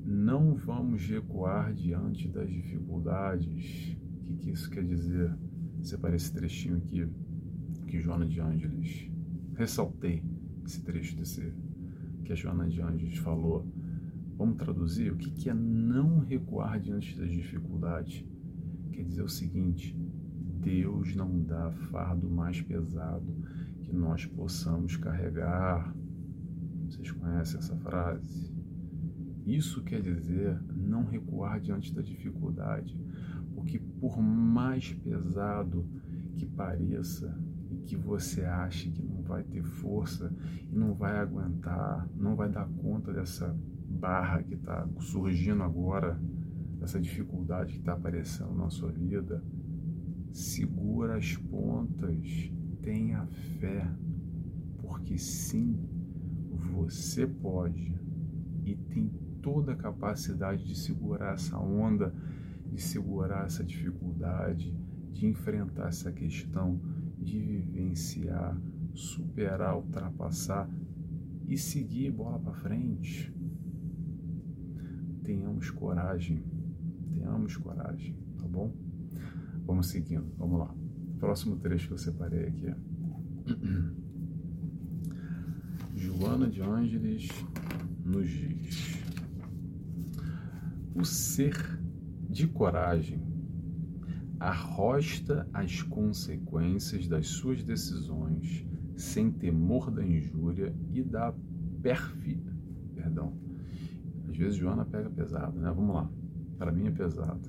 Não 0.02 0.54
vamos 0.54 1.06
recuar 1.06 1.74
diante 1.74 2.28
das 2.28 2.48
dificuldades. 2.48 3.94
O 4.22 4.24
que, 4.24 4.36
que 4.36 4.50
isso 4.52 4.70
quer 4.70 4.84
dizer? 4.84 5.36
Separei 5.82 6.16
esse 6.16 6.32
trechinho 6.32 6.78
aqui 6.78 7.06
que 7.86 8.00
Joana 8.00 8.26
de 8.26 8.40
Ângeles 8.40 9.10
ressaltei 9.54 10.24
esse 10.64 10.82
trecho 10.82 11.14
desse 11.14 11.52
que 12.30 12.34
a 12.34 12.36
Joana 12.36 12.68
de 12.68 12.80
Anjos 12.80 13.18
falou. 13.18 13.66
Vamos 14.38 14.56
traduzir? 14.56 15.10
O 15.10 15.16
que, 15.16 15.50
é 15.50 15.54
não 15.54 16.20
recuar 16.20 16.78
diante 16.78 17.18
das 17.18 17.28
dificuldades? 17.28 18.24
Quer 18.92 19.02
dizer 19.02 19.22
o 19.22 19.28
seguinte: 19.28 19.96
Deus 20.60 21.16
não 21.16 21.42
dá 21.42 21.72
fardo 21.90 22.30
mais 22.30 22.62
pesado 22.62 23.34
que 23.82 23.92
nós 23.92 24.26
possamos 24.26 24.96
carregar. 24.96 25.92
Vocês 26.84 27.10
conhecem 27.10 27.58
essa 27.58 27.74
frase? 27.78 28.54
Isso 29.44 29.82
quer 29.82 30.00
dizer 30.00 30.56
não 30.72 31.04
recuar 31.04 31.58
diante 31.60 31.92
da 31.92 32.00
dificuldade, 32.00 32.96
porque 33.56 33.80
por 34.00 34.22
mais 34.22 34.92
pesado 34.92 35.84
que 36.36 36.46
pareça 36.46 37.36
e 37.72 37.78
que 37.78 37.96
você 37.96 38.44
ache 38.44 38.90
que 38.90 39.02
não 39.02 39.19
vai 39.30 39.44
ter 39.44 39.62
força 39.62 40.32
e 40.70 40.76
não 40.76 40.92
vai 40.92 41.16
aguentar, 41.16 42.08
não 42.16 42.34
vai 42.34 42.48
dar 42.48 42.68
conta 42.82 43.12
dessa 43.12 43.56
barra 43.88 44.42
que 44.42 44.54
está 44.54 44.86
surgindo 44.98 45.62
agora, 45.62 46.20
dessa 46.80 47.00
dificuldade 47.00 47.74
que 47.74 47.78
está 47.78 47.92
aparecendo 47.92 48.52
na 48.54 48.68
sua 48.70 48.90
vida, 48.90 49.42
segura 50.32 51.16
as 51.16 51.36
pontas, 51.36 52.52
tenha 52.82 53.24
fé, 53.60 53.88
porque 54.82 55.16
sim, 55.16 55.78
você 56.72 57.26
pode 57.26 57.94
e 58.64 58.74
tem 58.74 59.08
toda 59.40 59.72
a 59.72 59.76
capacidade 59.76 60.64
de 60.66 60.74
segurar 60.74 61.34
essa 61.34 61.56
onda, 61.56 62.12
de 62.66 62.82
segurar 62.82 63.46
essa 63.46 63.62
dificuldade, 63.62 64.76
de 65.12 65.26
enfrentar 65.26 65.88
essa 65.88 66.10
questão, 66.10 66.80
de 67.18 67.38
vivenciar, 67.38 68.56
superar, 68.94 69.76
ultrapassar 69.76 70.68
e 71.46 71.56
seguir 71.56 72.12
bola 72.12 72.38
para 72.38 72.54
frente. 72.54 73.34
Tenhamos 75.24 75.70
coragem, 75.70 76.44
tenhamos 77.12 77.56
coragem, 77.56 78.16
tá 78.38 78.46
bom? 78.46 78.74
Vamos 79.66 79.88
seguindo, 79.88 80.32
vamos 80.36 80.58
lá. 80.58 80.74
Próximo 81.18 81.56
trecho 81.56 81.88
que 81.88 81.94
eu 81.94 81.98
separei 81.98 82.46
aqui. 82.46 82.74
Joana 85.94 86.48
de 86.48 86.62
Ângeles 86.62 87.28
nos 88.04 88.28
diz: 88.28 89.02
O 90.94 91.04
ser 91.04 91.78
de 92.28 92.46
coragem 92.46 93.20
arrosta 94.38 95.46
as 95.52 95.82
consequências 95.82 97.06
das 97.06 97.26
suas 97.28 97.62
decisões 97.62 98.66
sem 99.00 99.30
temor 99.30 99.90
da 99.90 100.04
injúria 100.06 100.74
e 100.92 101.02
da 101.02 101.34
pérfida. 101.82 102.54
Perdão. 102.94 103.34
Às 104.28 104.36
vezes 104.36 104.56
Joana 104.56 104.84
pega 104.84 105.08
pesado, 105.10 105.58
né? 105.58 105.72
Vamos 105.74 105.94
lá. 105.94 106.10
Para 106.58 106.70
mim 106.70 106.86
é 106.86 106.90
pesado. 106.90 107.40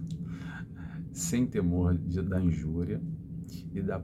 Sem 1.11 1.45
temor 1.45 1.97
de, 1.97 2.21
da 2.21 2.41
injúria 2.41 3.01
e 3.73 3.81
da 3.81 4.01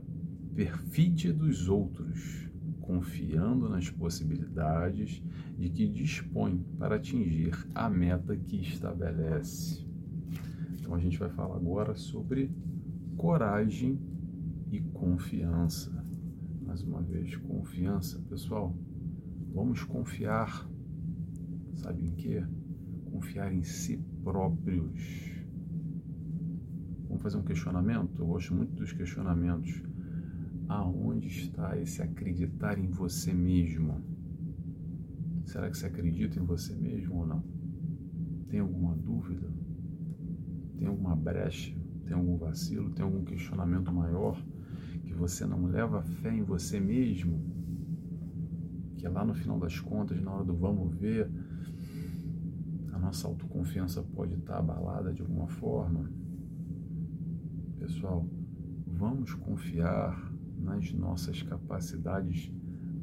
perfídia 0.54 1.32
dos 1.32 1.68
outros, 1.68 2.48
confiando 2.80 3.68
nas 3.68 3.88
possibilidades 3.88 5.22
de 5.56 5.70
que 5.70 5.88
dispõe 5.88 6.62
para 6.78 6.96
atingir 6.96 7.54
a 7.74 7.88
meta 7.88 8.36
que 8.36 8.56
estabelece. 8.60 9.86
Então 10.74 10.94
a 10.94 10.98
gente 10.98 11.18
vai 11.18 11.30
falar 11.30 11.56
agora 11.56 11.94
sobre 11.96 12.50
coragem 13.16 13.98
e 14.70 14.80
confiança. 14.80 15.97
Mais 16.68 16.82
uma 16.82 17.00
vez, 17.00 17.34
confiança, 17.34 18.20
pessoal. 18.28 18.76
Vamos 19.54 19.82
confiar, 19.84 20.68
sabe 21.76 22.04
em 22.04 22.10
quê? 22.14 22.44
Confiar 23.10 23.50
em 23.50 23.62
si 23.62 23.96
próprios. 24.22 25.32
Vamos 27.08 27.22
fazer 27.22 27.38
um 27.38 27.42
questionamento? 27.42 28.20
Eu 28.20 28.26
gosto 28.26 28.54
muito 28.54 28.74
dos 28.74 28.92
questionamentos. 28.92 29.82
Aonde 30.68 31.28
está 31.28 31.74
esse 31.78 32.02
acreditar 32.02 32.78
em 32.78 32.90
você 32.90 33.32
mesmo? 33.32 34.02
Será 35.46 35.70
que 35.70 35.78
você 35.78 35.86
acredita 35.86 36.38
em 36.38 36.44
você 36.44 36.74
mesmo 36.74 37.16
ou 37.16 37.26
não? 37.26 37.42
Tem 38.50 38.60
alguma 38.60 38.94
dúvida? 38.94 39.50
Tem 40.76 40.86
alguma 40.86 41.16
brecha? 41.16 41.74
tem 42.08 42.16
algum 42.16 42.38
vacilo, 42.38 42.90
tem 42.90 43.04
algum 43.04 43.22
questionamento 43.22 43.92
maior, 43.92 44.42
que 45.08 45.14
você 45.14 45.46
não 45.46 45.64
leva 45.64 46.02
fé 46.02 46.32
em 46.32 46.42
você 46.42 46.78
mesmo, 46.78 47.40
que 48.98 49.08
lá 49.08 49.24
no 49.24 49.34
final 49.34 49.58
das 49.58 49.80
contas, 49.80 50.20
na 50.20 50.32
hora 50.32 50.44
do 50.44 50.54
vamos 50.54 50.94
ver, 50.94 51.30
a 52.92 52.98
nossa 52.98 53.26
autoconfiança 53.26 54.02
pode 54.02 54.34
estar 54.34 54.58
abalada 54.58 55.12
de 55.12 55.22
alguma 55.22 55.48
forma. 55.48 56.10
Pessoal, 57.78 58.28
vamos 58.86 59.32
confiar 59.32 60.30
nas 60.58 60.92
nossas 60.92 61.42
capacidades, 61.42 62.52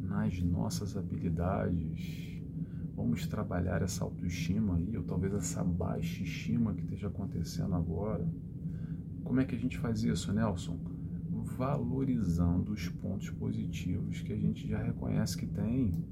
nas 0.01 0.39
nossas 0.41 0.95
habilidades. 0.95 2.39
Vamos 2.95 3.25
trabalhar 3.25 3.81
essa 3.81 4.03
autoestima 4.03 4.75
aí, 4.75 4.95
ou 4.95 5.03
talvez 5.03 5.33
essa 5.33 5.63
baixa 5.63 6.21
estima 6.21 6.73
que 6.73 6.83
esteja 6.83 7.07
acontecendo 7.07 7.73
agora. 7.73 8.27
Como 9.23 9.39
é 9.39 9.45
que 9.45 9.55
a 9.55 9.59
gente 9.59 9.77
faz 9.79 10.03
isso, 10.03 10.31
Nelson? 10.31 10.94
Valorizando 11.57 12.73
os 12.73 12.89
pontos 12.89 13.29
positivos 13.29 14.21
que 14.21 14.33
a 14.33 14.37
gente 14.37 14.67
já 14.67 14.81
reconhece 14.81 15.37
que 15.37 15.47
tem. 15.47 16.03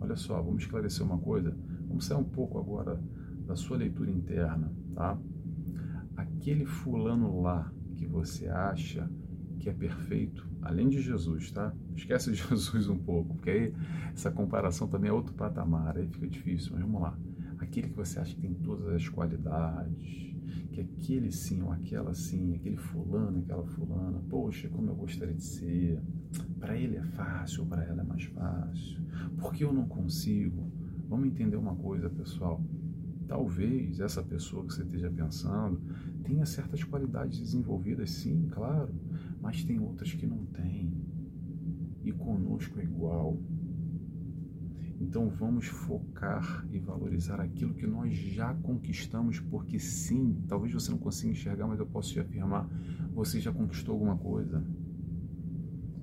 Olha 0.00 0.16
só, 0.16 0.42
vamos 0.42 0.62
esclarecer 0.62 1.06
uma 1.06 1.18
coisa. 1.18 1.56
Vamos 1.86 2.06
sair 2.06 2.16
um 2.16 2.24
pouco 2.24 2.58
agora 2.58 3.00
da 3.46 3.54
sua 3.54 3.76
leitura 3.76 4.10
interna, 4.10 4.72
tá? 4.94 5.16
Aquele 6.16 6.66
fulano 6.66 7.40
lá 7.40 7.72
que 7.94 8.06
você 8.06 8.48
acha 8.48 9.08
que 9.60 9.68
é 9.68 9.72
perfeito, 9.72 10.46
além 10.60 10.88
de 10.88 11.00
Jesus, 11.00 11.50
tá? 11.50 11.72
Esquece 11.94 12.32
de 12.32 12.36
Jesus 12.48 12.88
um 12.88 12.98
pouco, 12.98 13.34
porque 13.36 13.50
aí 13.50 13.74
essa 14.12 14.30
comparação 14.30 14.88
também 14.88 15.10
é 15.10 15.12
outro 15.12 15.34
patamar, 15.34 15.96
aí 15.96 16.08
fica 16.08 16.26
difícil, 16.26 16.72
mas 16.72 16.82
vamos 16.82 17.00
lá. 17.00 17.16
Aquele 17.58 17.88
que 17.88 17.96
você 17.96 18.18
acha 18.18 18.34
que 18.34 18.40
tem 18.40 18.54
todas 18.54 18.88
as 18.88 19.08
qualidades, 19.08 20.33
que 20.74 20.80
aquele 20.80 21.30
sim 21.30 21.62
ou 21.62 21.70
aquela 21.70 22.12
sim, 22.14 22.52
aquele 22.54 22.76
fulano, 22.76 23.38
aquela 23.38 23.64
fulana, 23.64 24.20
poxa, 24.28 24.68
como 24.68 24.90
eu 24.90 24.96
gostaria 24.96 25.34
de 25.34 25.44
ser. 25.44 26.02
Para 26.58 26.76
ele 26.76 26.96
é 26.96 27.02
fácil, 27.02 27.64
para 27.66 27.84
ela 27.84 28.02
é 28.02 28.04
mais 28.04 28.24
fácil. 28.24 29.00
Por 29.38 29.52
que 29.52 29.62
eu 29.62 29.72
não 29.72 29.86
consigo? 29.86 30.68
Vamos 31.08 31.28
entender 31.28 31.56
uma 31.56 31.76
coisa, 31.76 32.10
pessoal. 32.10 32.60
Talvez 33.28 34.00
essa 34.00 34.20
pessoa 34.22 34.66
que 34.66 34.74
você 34.74 34.82
esteja 34.82 35.08
pensando 35.10 35.80
tenha 36.24 36.44
certas 36.44 36.82
qualidades 36.82 37.38
desenvolvidas, 37.38 38.10
sim, 38.10 38.48
claro, 38.50 38.92
mas 39.40 39.62
tem 39.62 39.78
outras 39.78 40.12
que 40.12 40.26
não 40.26 40.44
tem. 40.46 40.92
E 42.02 42.10
conosco 42.10 42.80
é 42.80 42.82
igual. 42.82 43.38
Então 45.00 45.28
vamos 45.28 45.66
focar 45.66 46.66
e 46.70 46.78
valorizar 46.78 47.40
aquilo 47.40 47.74
que 47.74 47.86
nós 47.86 48.14
já 48.14 48.54
conquistamos, 48.54 49.40
porque 49.40 49.78
sim, 49.78 50.42
talvez 50.48 50.72
você 50.72 50.90
não 50.90 50.98
consiga 50.98 51.32
enxergar, 51.32 51.66
mas 51.66 51.80
eu 51.80 51.86
posso 51.86 52.12
te 52.12 52.20
afirmar, 52.20 52.68
você 53.12 53.40
já 53.40 53.52
conquistou 53.52 53.94
alguma 53.94 54.16
coisa. 54.16 54.64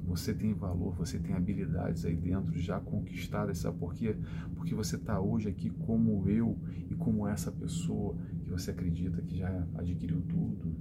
Você 0.06 0.34
tem 0.34 0.54
valor, 0.54 0.94
você 0.96 1.18
tem 1.18 1.34
habilidades 1.34 2.04
aí 2.04 2.18
dentro 2.18 2.58
já 2.60 2.82
conquistadas, 2.82 3.60
sabe 3.60 3.78
por 3.78 3.94
quê? 3.94 4.18
Porque 4.56 4.76
você 4.76 4.98
está 4.98 5.22
hoje 5.22 5.48
aqui 5.48 5.70
como 5.70 6.30
eu 6.30 6.60
e 6.90 6.96
como 6.96 7.26
essa 7.26 7.50
pessoa 7.50 8.18
que 8.44 8.50
você 8.50 8.72
acredita 8.72 9.22
que 9.22 9.38
já 9.38 9.66
adquiriu 9.76 10.22
tudo. 10.24 10.76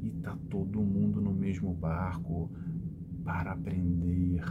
E 0.00 0.08
está 0.08 0.36
todo 0.50 0.82
mundo 0.82 1.20
no 1.20 1.32
mesmo 1.32 1.72
barco 1.72 2.50
para 3.22 3.52
aprender 3.52 4.42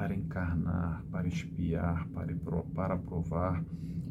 para 0.00 0.14
encarnar, 0.14 1.04
para 1.10 1.28
espiar, 1.28 2.08
para, 2.08 2.34
para 2.74 2.96
provar, 2.96 3.62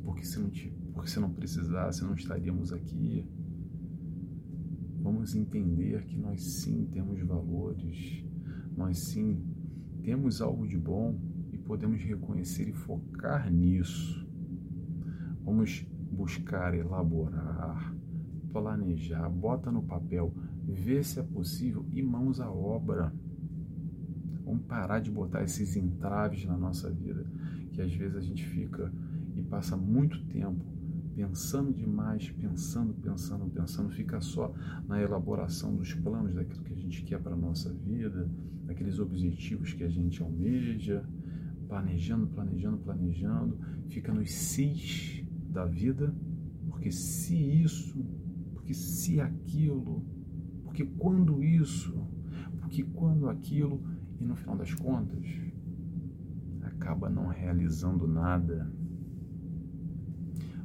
porque 0.03 0.24
se, 0.24 0.39
não, 0.39 0.51
porque 0.93 1.10
se 1.10 1.19
não 1.19 1.34
precisasse, 1.34 2.03
não 2.03 2.13
estaríamos 2.13 2.72
aqui. 2.72 3.25
Vamos 5.01 5.34
entender 5.34 6.05
que 6.05 6.15
nós 6.15 6.43
sim 6.43 6.88
temos 6.91 7.19
valores, 7.22 8.24
nós 8.77 9.00
sim 9.00 9.43
temos 10.03 10.43
algo 10.43 10.67
de 10.67 10.77
bom 10.77 11.19
e 11.51 11.58
podemos 11.58 12.03
reconhecer 12.03 12.69
e 12.69 12.74
focar 12.74 13.51
nisso. 13.51 14.29
Vamos 15.43 15.88
buscar 16.12 16.75
elaborar, 16.75 17.96
planejar, 18.53 19.27
bota 19.27 19.72
no 19.72 19.81
papel, 19.81 20.36
ver 20.67 21.03
se 21.03 21.19
é 21.19 21.24
possível 21.24 21.84
e 21.91 22.03
mãos 22.03 22.39
à 22.39 22.51
obra. 22.51 23.12
Vamos 24.50 24.65
parar 24.65 25.00
de 25.00 25.12
botar 25.12 25.44
esses 25.44 25.75
entraves 25.75 26.44
na 26.44 26.58
nossa 26.58 26.89
vida, 26.89 27.24
que 27.72 27.84
às 27.84 27.94
vezes 27.94 28.15
a 28.15 28.22
gente 28.22 28.44
fica 28.48 28.91
e 29.36 29.44
passa 29.44 29.77
muito 29.77 30.20
tempo 30.25 30.65
pensando 31.15 31.72
demais, 31.72 32.32
pensando, 32.32 32.91
pensando, 32.96 33.46
pensando, 33.51 33.89
fica 33.91 34.20
só 34.20 34.51
na 34.88 35.00
elaboração 35.00 35.75
dos 35.75 35.94
planos 35.94 36.34
daquilo 36.34 36.63
que 36.63 36.74
a 36.74 36.77
gente 36.77 37.03
quer 37.03 37.20
para 37.22 37.36
a 37.36 37.38
nossa 37.38 37.72
vida, 37.72 38.27
daqueles 38.65 38.98
objetivos 38.98 39.74
que 39.74 39.84
a 39.84 39.89
gente 39.89 40.20
almeja. 40.24 41.06
planejando, 41.68 42.25
planejando, 42.25 42.77
planejando, 42.79 43.60
fica 43.89 44.12
nos 44.12 44.32
cis 44.32 45.24
da 45.51 45.65
vida, 45.65 46.12
porque 46.68 46.91
se 46.91 47.36
isso, 47.36 48.03
porque 48.53 48.74
se 48.74 49.22
aquilo, 49.22 50.03
porque 50.63 50.86
quando 50.98 51.44
isso, 51.44 51.94
porque 52.60 52.82
quando 52.82 53.29
aquilo, 53.29 53.79
e 54.19 54.23
no 54.25 54.35
final 54.35 54.57
das 54.57 54.73
contas, 54.73 55.25
acaba 56.61 57.09
não 57.09 57.27
realizando 57.27 58.07
nada. 58.07 58.71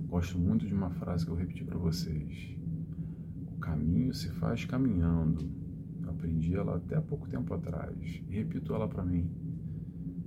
Gosto 0.07 0.39
muito 0.39 0.67
de 0.67 0.75
uma 0.75 0.91
frase 0.91 1.25
que 1.25 1.31
eu 1.31 1.37
repeti 1.37 1.65
para 1.65 1.79
vocês. 1.79 2.57
O 3.53 3.59
caminho 3.59 4.13
se 4.15 4.29
faz 4.31 4.65
caminhando. 4.65 5.51
Eu 6.03 6.11
aprendi 6.11 6.55
ela 6.55 6.77
até 6.77 7.01
pouco 7.01 7.29
tempo 7.29 7.53
atrás 7.55 8.23
e 8.29 8.35
repito 8.35 8.75
ela 8.75 8.89
para 8.89 9.05
mim. 9.05 9.31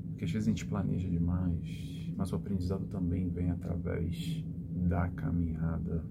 Porque 0.09 0.25
às 0.25 0.31
vezes 0.31 0.47
a 0.47 0.51
gente 0.51 0.65
planeja 0.65 1.09
demais, 1.09 2.11
mas 2.15 2.31
o 2.31 2.35
aprendizado 2.35 2.85
também 2.87 3.29
vem 3.29 3.51
através 3.51 4.43
da 4.87 5.07
caminhada. 5.09 6.03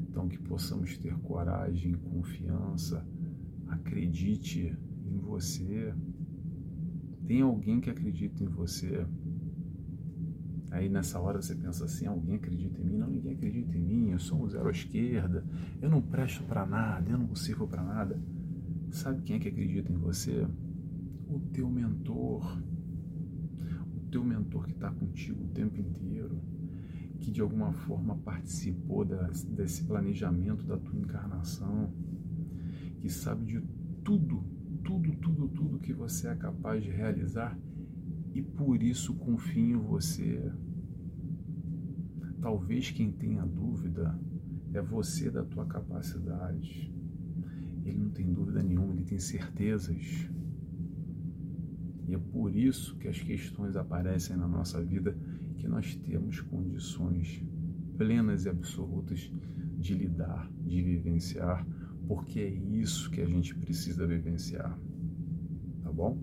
Então 0.00 0.28
que 0.28 0.38
possamos 0.38 0.98
ter 0.98 1.14
coragem, 1.18 1.92
confiança, 1.94 3.06
acredite 3.68 4.76
você. 5.28 5.94
Tem 7.26 7.42
alguém 7.42 7.80
que 7.80 7.90
acredita 7.90 8.42
em 8.42 8.48
você. 8.48 9.06
Aí 10.70 10.88
nessa 10.88 11.20
hora 11.20 11.40
você 11.40 11.54
pensa 11.54 11.84
assim: 11.84 12.06
alguém 12.06 12.36
acredita 12.36 12.80
em 12.80 12.84
mim? 12.84 12.96
Não, 12.96 13.08
ninguém 13.08 13.34
acredita 13.34 13.76
em 13.76 13.80
mim. 13.80 14.10
Eu 14.10 14.18
sou 14.18 14.42
um 14.42 14.48
zero 14.48 14.68
à 14.68 14.70
esquerda. 14.70 15.44
Eu 15.80 15.90
não 15.90 16.00
presto 16.00 16.42
para 16.44 16.66
nada. 16.66 17.10
Eu 17.10 17.18
não 17.18 17.34
sirvo 17.34 17.66
para 17.68 17.82
nada. 17.82 18.20
Sabe 18.90 19.22
quem 19.22 19.36
é 19.36 19.38
que 19.38 19.48
acredita 19.48 19.92
em 19.92 19.96
você? 19.96 20.46
O 21.28 21.38
teu 21.52 21.68
mentor. 21.68 22.60
O 23.94 24.10
teu 24.10 24.24
mentor 24.24 24.64
que 24.64 24.72
está 24.72 24.90
contigo 24.90 25.44
o 25.44 25.48
tempo 25.48 25.78
inteiro. 25.78 26.40
Que 27.20 27.30
de 27.30 27.42
alguma 27.42 27.72
forma 27.72 28.16
participou 28.16 29.04
desse 29.04 29.84
planejamento 29.84 30.64
da 30.64 30.78
tua 30.78 30.98
encarnação. 30.98 31.92
Que 33.00 33.10
sabe 33.10 33.44
de 33.44 33.60
tudo 34.02 34.57
tudo, 34.84 35.14
tudo, 35.16 35.48
tudo 35.48 35.78
que 35.78 35.92
você 35.92 36.28
é 36.28 36.34
capaz 36.34 36.82
de 36.82 36.90
realizar 36.90 37.58
e 38.34 38.42
por 38.42 38.82
isso 38.82 39.14
confio 39.14 39.76
em 39.76 39.76
você. 39.76 40.52
Talvez 42.40 42.90
quem 42.90 43.10
tenha 43.10 43.44
dúvida 43.44 44.18
é 44.72 44.80
você 44.80 45.30
da 45.30 45.44
tua 45.44 45.66
capacidade. 45.66 46.92
Ele 47.84 47.98
não 47.98 48.10
tem 48.10 48.32
dúvida 48.32 48.62
nenhuma, 48.62 48.92
ele 48.92 49.04
tem 49.04 49.18
certezas. 49.18 50.28
E 52.06 52.14
é 52.14 52.18
por 52.18 52.54
isso 52.54 52.96
que 52.96 53.08
as 53.08 53.20
questões 53.20 53.76
aparecem 53.76 54.36
na 54.36 54.46
nossa 54.46 54.82
vida 54.82 55.16
que 55.56 55.66
nós 55.66 55.94
temos 55.96 56.40
condições 56.40 57.42
plenas 57.96 58.44
e 58.44 58.48
absolutas 58.48 59.30
de 59.76 59.94
lidar, 59.94 60.50
de 60.64 60.82
vivenciar 60.82 61.66
porque 62.08 62.40
é 62.40 62.48
isso 62.48 63.10
que 63.10 63.20
a 63.20 63.26
gente 63.26 63.54
precisa 63.54 64.06
vivenciar. 64.06 64.76
Tá 65.82 65.92
bom? 65.92 66.18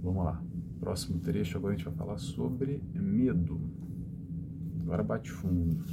Vamos 0.00 0.24
lá. 0.24 0.42
Próximo 0.78 1.18
trecho, 1.18 1.58
agora 1.58 1.74
a 1.74 1.76
gente 1.76 1.86
vai 1.86 1.94
falar 1.94 2.18
sobre 2.18 2.80
medo. 2.94 3.60
Agora 4.80 5.02
bate 5.02 5.32
fundo. 5.32 5.84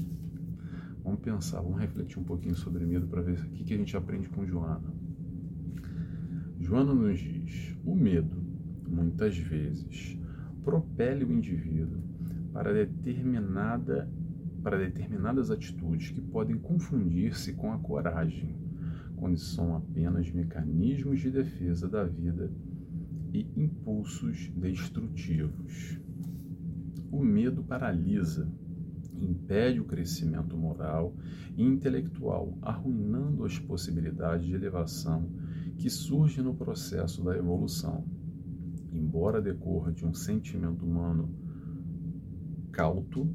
Vamos 1.03 1.19
pensar, 1.19 1.61
vamos 1.61 1.79
refletir 1.79 2.19
um 2.19 2.23
pouquinho 2.23 2.55
sobre 2.55 2.85
medo 2.85 3.07
para 3.07 3.21
ver 3.21 3.39
o 3.39 3.49
que, 3.49 3.73
a 3.73 3.77
gente 3.77 3.97
aprende 3.97 4.29
com 4.29 4.45
Joana. 4.45 4.93
Joana 6.59 6.93
nos 6.93 7.19
diz: 7.19 7.75
o 7.83 7.95
medo, 7.95 8.35
muitas 8.87 9.35
vezes, 9.35 10.17
propele 10.63 11.25
o 11.25 11.31
indivíduo 11.31 12.01
para 12.53 12.71
determinada 12.71 14.09
para 14.63 14.79
determinadas 14.79 15.51
atitudes 15.51 16.09
que 16.09 16.19
podem 16.19 16.57
confundir-se 16.57 17.53
com 17.53 17.71
a 17.71 17.77
coragem, 17.77 18.64
quando 19.15 19.37
são 19.37 19.75
apenas 19.75 20.31
mecanismos 20.31 21.19
de 21.19 21.31
defesa 21.31 21.87
da 21.87 22.03
vida 22.03 22.51
e 23.33 23.47
impulsos 23.55 24.49
destrutivos. 24.55 25.99
O 27.11 27.23
medo 27.23 27.63
paralisa, 27.63 28.49
impede 29.19 29.79
o 29.79 29.85
crescimento 29.85 30.57
moral 30.57 31.15
e 31.55 31.63
intelectual, 31.63 32.57
arruinando 32.61 33.45
as 33.45 33.57
possibilidades 33.57 34.45
de 34.45 34.53
elevação 34.53 35.29
que 35.77 35.89
surgem 35.89 36.43
no 36.43 36.53
processo 36.53 37.23
da 37.23 37.35
evolução. 37.37 38.05
Embora 38.91 39.41
decorra 39.41 39.91
de 39.91 40.05
um 40.05 40.13
sentimento 40.13 40.85
humano 40.85 41.29
cauto, 42.71 43.29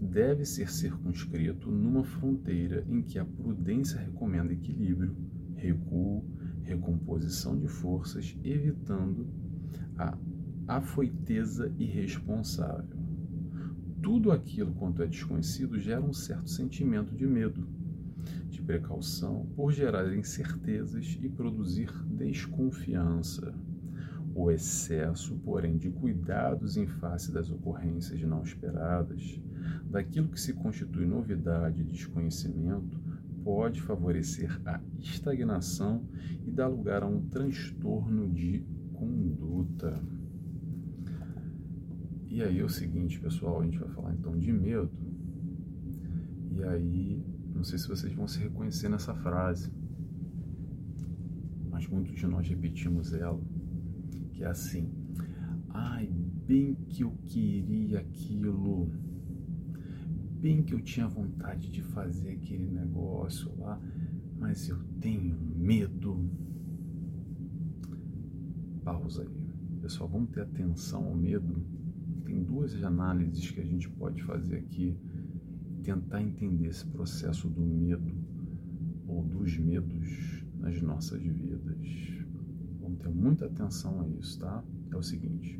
deve 0.00 0.44
ser 0.44 0.70
circunscrito 0.70 1.70
numa 1.70 2.04
fronteira 2.04 2.84
em 2.88 3.02
que 3.02 3.18
a 3.18 3.24
prudência 3.24 3.98
recomenda 3.98 4.52
equilíbrio, 4.52 5.16
recuo, 5.54 6.24
recomposição 6.62 7.58
de 7.58 7.68
forças, 7.68 8.36
evitando 8.42 9.28
a 9.96 10.16
afoiteza 10.66 11.72
irresponsável. 11.78 12.98
Tudo 14.02 14.32
aquilo 14.32 14.74
quanto 14.74 15.02
é 15.02 15.06
desconhecido 15.06 15.78
gera 15.78 16.02
um 16.02 16.12
certo 16.12 16.50
sentimento 16.50 17.14
de 17.14 17.26
medo, 17.26 17.66
de 18.48 18.60
precaução, 18.62 19.46
por 19.56 19.72
gerar 19.72 20.14
incertezas 20.14 21.18
e 21.20 21.28
produzir 21.28 21.90
desconfiança. 22.06 23.54
O 24.34 24.50
excesso, 24.50 25.36
porém, 25.44 25.76
de 25.76 25.90
cuidados 25.90 26.76
em 26.76 26.86
face 26.86 27.32
das 27.32 27.50
ocorrências 27.50 28.20
não 28.22 28.42
esperadas 28.42 29.40
daquilo 29.84 30.28
que 30.28 30.40
se 30.40 30.52
constitui 30.52 31.06
novidade 31.06 31.80
e 31.80 31.84
desconhecimento 31.84 33.00
pode 33.44 33.80
favorecer 33.82 34.60
a 34.66 34.80
estagnação 34.98 36.04
e 36.44 36.50
dar 36.50 36.66
lugar 36.66 37.02
a 37.02 37.06
um 37.06 37.20
transtorno 37.28 38.28
de 38.32 38.66
conduta. 38.94 40.02
E 42.26 42.42
aí 42.42 42.58
é 42.58 42.64
o 42.64 42.68
seguinte, 42.68 43.20
pessoal, 43.20 43.60
a 43.60 43.64
gente 43.64 43.78
vai 43.78 43.88
falar 43.90 44.14
então 44.14 44.36
de 44.36 44.52
medo. 44.52 44.90
E 46.50 46.64
aí, 46.64 47.24
não 47.54 47.62
sei 47.62 47.78
se 47.78 47.86
vocês 47.86 48.12
vão 48.12 48.26
se 48.26 48.40
reconhecer 48.40 48.88
nessa 48.88 49.14
frase, 49.14 49.70
mas 51.70 51.86
muitos 51.86 52.14
de 52.14 52.26
nós 52.26 52.48
repetimos 52.48 53.12
ela, 53.12 53.40
que 54.34 54.44
é 54.44 54.48
assim: 54.48 54.92
ai, 55.70 56.08
bem 56.46 56.74
que 56.88 57.02
eu 57.02 57.12
queria 57.24 58.00
aquilo 58.00 58.90
bem 60.44 60.62
que 60.62 60.74
eu 60.74 60.82
tinha 60.82 61.08
vontade 61.08 61.70
de 61.70 61.80
fazer 61.80 62.32
aquele 62.32 62.66
negócio 62.66 63.50
lá, 63.58 63.80
mas 64.38 64.68
eu 64.68 64.76
tenho 65.00 65.34
medo. 65.56 66.30
Pausa 68.84 69.22
aí. 69.22 69.44
Pessoal, 69.80 70.10
vamos 70.10 70.28
ter 70.32 70.42
atenção 70.42 71.06
ao 71.06 71.16
medo. 71.16 71.64
Tem 72.26 72.44
duas 72.44 72.74
análises 72.84 73.50
que 73.50 73.58
a 73.58 73.64
gente 73.64 73.88
pode 73.88 74.22
fazer 74.22 74.56
aqui, 74.56 74.94
tentar 75.82 76.20
entender 76.20 76.68
esse 76.68 76.84
processo 76.88 77.48
do 77.48 77.62
medo 77.62 78.14
ou 79.06 79.24
dos 79.24 79.56
medos 79.56 80.44
nas 80.58 80.78
nossas 80.82 81.22
vidas. 81.22 82.13
Vamos 82.84 82.98
ter 82.98 83.08
muita 83.08 83.46
atenção 83.46 84.02
a 84.02 84.08
isso, 84.08 84.38
tá? 84.38 84.62
É 84.92 84.96
o 84.96 85.02
seguinte: 85.02 85.58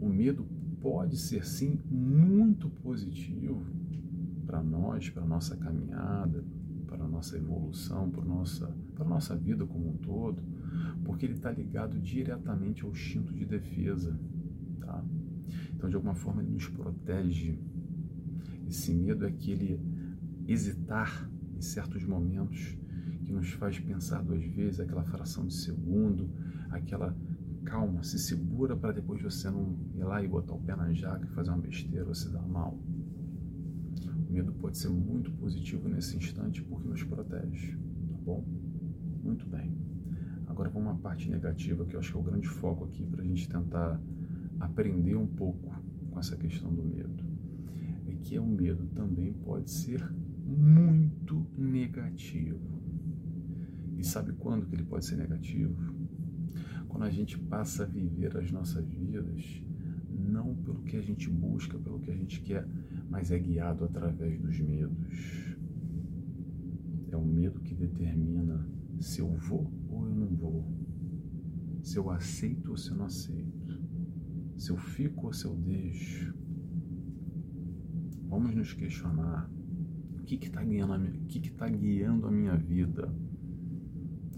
o 0.00 0.08
medo 0.08 0.46
pode 0.80 1.18
ser 1.18 1.44
sim 1.44 1.78
muito 1.90 2.70
positivo 2.70 3.62
para 4.46 4.62
nós, 4.62 5.10
para 5.10 5.26
nossa 5.26 5.54
caminhada, 5.54 6.42
para 6.86 7.06
nossa 7.06 7.36
evolução, 7.36 8.10
para 8.10 8.24
nossa, 8.24 8.74
para 8.94 9.04
nossa 9.04 9.36
vida 9.36 9.66
como 9.66 9.90
um 9.90 9.96
todo, 9.98 10.42
porque 11.04 11.26
ele 11.26 11.34
está 11.34 11.50
ligado 11.50 11.98
diretamente 12.00 12.84
ao 12.84 12.90
instinto 12.90 13.34
de 13.34 13.44
defesa. 13.44 14.18
Tá? 14.80 15.04
Então, 15.74 15.90
de 15.90 15.96
alguma 15.96 16.14
forma, 16.14 16.42
ele 16.42 16.52
nos 16.52 16.68
protege. 16.68 17.58
Esse 18.66 18.94
medo 18.94 19.26
é 19.26 19.28
aquele 19.28 19.78
hesitar 20.48 21.30
em 21.54 21.60
certos 21.60 22.02
momentos 22.04 22.78
que 23.24 23.32
nos 23.32 23.50
faz 23.50 23.78
pensar 23.78 24.22
duas 24.22 24.44
vezes, 24.44 24.80
aquela 24.80 25.02
fração 25.04 25.46
de 25.46 25.54
segundo, 25.54 26.30
aquela 26.70 27.16
calma, 27.64 28.02
se 28.02 28.18
segura 28.18 28.76
para 28.76 28.92
depois 28.92 29.20
você 29.20 29.50
não 29.50 29.76
ir 29.94 30.04
lá 30.04 30.22
e 30.22 30.28
botar 30.28 30.54
o 30.54 30.60
pé 30.60 30.76
na 30.76 30.92
jaca 30.92 31.26
e 31.26 31.34
fazer 31.34 31.50
uma 31.50 31.58
besteira 31.58 32.06
ou 32.06 32.14
se 32.14 32.30
dar 32.30 32.46
mal 32.46 32.78
medo 34.36 34.52
pode 34.52 34.76
ser 34.76 34.90
muito 34.90 35.32
positivo 35.32 35.88
nesse 35.88 36.16
instante 36.16 36.62
porque 36.62 36.86
nos 36.86 37.02
protege, 37.02 37.72
tá 37.72 38.18
bom? 38.22 38.44
Muito 39.22 39.46
bem. 39.46 39.72
Agora 40.46 40.68
vamos 40.68 40.90
uma 40.90 40.98
parte 40.98 41.30
negativa 41.30 41.86
que 41.86 41.96
eu 41.96 42.00
acho 42.00 42.12
que 42.12 42.18
é 42.18 42.20
o 42.20 42.22
grande 42.22 42.46
foco 42.46 42.84
aqui 42.84 43.04
para 43.06 43.22
a 43.22 43.24
gente 43.24 43.48
tentar 43.48 43.98
aprender 44.60 45.16
um 45.16 45.26
pouco 45.26 45.74
com 46.10 46.18
essa 46.18 46.36
questão 46.36 46.72
do 46.72 46.82
medo. 46.82 47.24
É 48.06 48.14
que 48.14 48.38
o 48.38 48.46
medo 48.46 48.86
também 48.88 49.32
pode 49.32 49.70
ser 49.70 50.06
muito 50.44 51.46
negativo. 51.56 52.60
E 53.96 54.04
sabe 54.04 54.34
quando 54.34 54.66
que 54.66 54.74
ele 54.74 54.84
pode 54.84 55.06
ser 55.06 55.16
negativo? 55.16 55.95
Quando 56.96 57.08
a 57.08 57.10
gente 57.10 57.38
passa 57.38 57.82
a 57.82 57.86
viver 57.86 58.34
as 58.38 58.50
nossas 58.50 58.82
vidas 58.88 59.62
não 60.08 60.54
pelo 60.54 60.82
que 60.82 60.96
a 60.96 61.02
gente 61.02 61.28
busca, 61.28 61.78
pelo 61.78 62.00
que 62.00 62.10
a 62.10 62.16
gente 62.16 62.40
quer, 62.40 62.66
mas 63.10 63.30
é 63.30 63.38
guiado 63.38 63.84
através 63.84 64.40
dos 64.40 64.58
medos. 64.58 65.54
É 67.10 67.16
o 67.18 67.22
medo 67.22 67.60
que 67.60 67.74
determina 67.74 68.66
se 68.98 69.20
eu 69.20 69.28
vou 69.28 69.70
ou 69.90 70.06
eu 70.06 70.14
não 70.14 70.28
vou, 70.28 70.64
se 71.82 71.98
eu 71.98 72.08
aceito 72.08 72.70
ou 72.70 72.78
se 72.78 72.90
eu 72.90 72.96
não 72.96 73.04
aceito, 73.04 73.78
se 74.56 74.70
eu 74.70 74.78
fico 74.78 75.26
ou 75.26 75.34
se 75.34 75.44
eu 75.44 75.54
deixo. 75.54 76.34
Vamos 78.26 78.54
nos 78.54 78.72
questionar 78.72 79.50
o 80.18 80.22
que 80.24 80.36
está 80.36 80.64
guiando, 80.64 80.94
a 80.94 80.98
minha, 80.98 81.12
que 81.28 81.40
que 81.40 81.52
tá 81.52 81.68
guiando 81.68 82.26
a 82.26 82.30
minha 82.30 82.56
vida? 82.56 83.14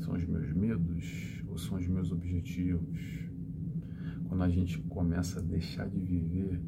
São 0.01 0.15
os 0.15 0.27
meus 0.27 0.53
medos 0.53 1.38
são 1.59 1.77
os 1.77 1.87
meus 1.87 2.13
objetivos? 2.13 3.29
quando 4.29 4.43
a 4.43 4.49
gente 4.49 4.79
começa 4.83 5.41
a 5.41 5.43
deixar 5.43 5.89
de 5.89 5.99
viver 5.99 6.61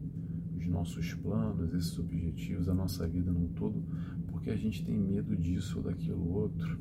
os 0.57 0.67
nossos 0.67 1.13
planos, 1.15 1.73
esses 1.75 1.99
objetivos, 1.99 2.69
a 2.69 2.75
nossa 2.75 3.07
vida 3.07 3.31
num 3.31 3.49
todo, 3.49 3.85
porque 4.29 4.51
a 4.51 4.57
gente 4.57 4.85
tem 4.85 4.99
medo 4.99 5.37
disso 5.37 5.79
ou 5.79 5.85
daquilo 5.85 6.27
outro, 6.33 6.81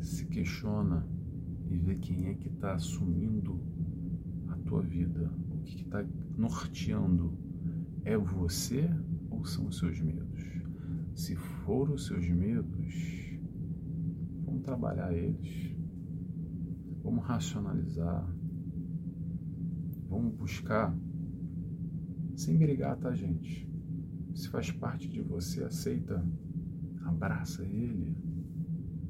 se 0.00 0.26
questiona 0.26 1.06
e 1.70 1.76
vê 1.76 1.94
quem 1.96 2.26
é 2.26 2.34
que 2.34 2.48
está 2.48 2.74
assumindo 2.74 3.58
a 4.48 4.56
tua 4.58 4.82
vida, 4.82 5.32
o 5.50 5.58
que 5.62 5.82
está 5.82 6.04
norteando. 6.36 7.32
É 8.04 8.16
você 8.16 8.88
ou 9.30 9.44
são 9.44 9.66
os 9.66 9.78
seus 9.78 10.00
medos? 10.00 10.44
Se 11.14 11.34
for 11.34 11.90
os 11.90 12.06
seus 12.06 12.28
medos, 12.28 12.94
vamos 14.44 14.62
trabalhar 14.62 15.12
eles, 15.12 15.75
vamos 17.06 17.24
racionalizar, 17.24 18.28
Vamos 20.08 20.34
buscar 20.34 20.96
sem 22.36 22.56
brigar, 22.56 22.96
tá, 22.96 23.12
gente? 23.12 23.68
Se 24.34 24.48
faz 24.48 24.70
parte 24.70 25.08
de 25.08 25.20
você, 25.20 25.64
aceita, 25.64 26.24
abraça 27.02 27.64
ele. 27.64 28.16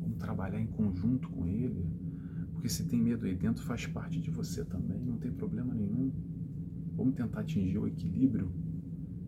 Vamos 0.00 0.18
trabalhar 0.18 0.60
em 0.60 0.66
conjunto 0.66 1.28
com 1.30 1.46
ele. 1.46 1.86
Porque 2.52 2.68
se 2.68 2.86
tem 2.86 3.00
medo 3.00 3.26
aí 3.26 3.36
dentro, 3.36 3.62
faz 3.64 3.86
parte 3.86 4.20
de 4.20 4.30
você 4.30 4.64
também, 4.64 4.98
não 5.04 5.18
tem 5.18 5.30
problema 5.30 5.74
nenhum. 5.74 6.12
Vamos 6.96 7.14
tentar 7.14 7.40
atingir 7.40 7.78
o 7.78 7.86
equilíbrio 7.86 8.50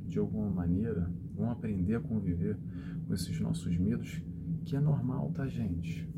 de 0.06 0.18
alguma 0.18 0.50
maneira. 0.50 1.12
Vamos 1.36 1.52
aprender 1.52 1.96
a 1.96 2.00
conviver 2.00 2.58
com 3.06 3.14
esses 3.14 3.38
nossos 3.40 3.76
medos, 3.76 4.22
que 4.64 4.74
é 4.74 4.80
normal, 4.80 5.30
tá, 5.32 5.46
gente? 5.46 6.08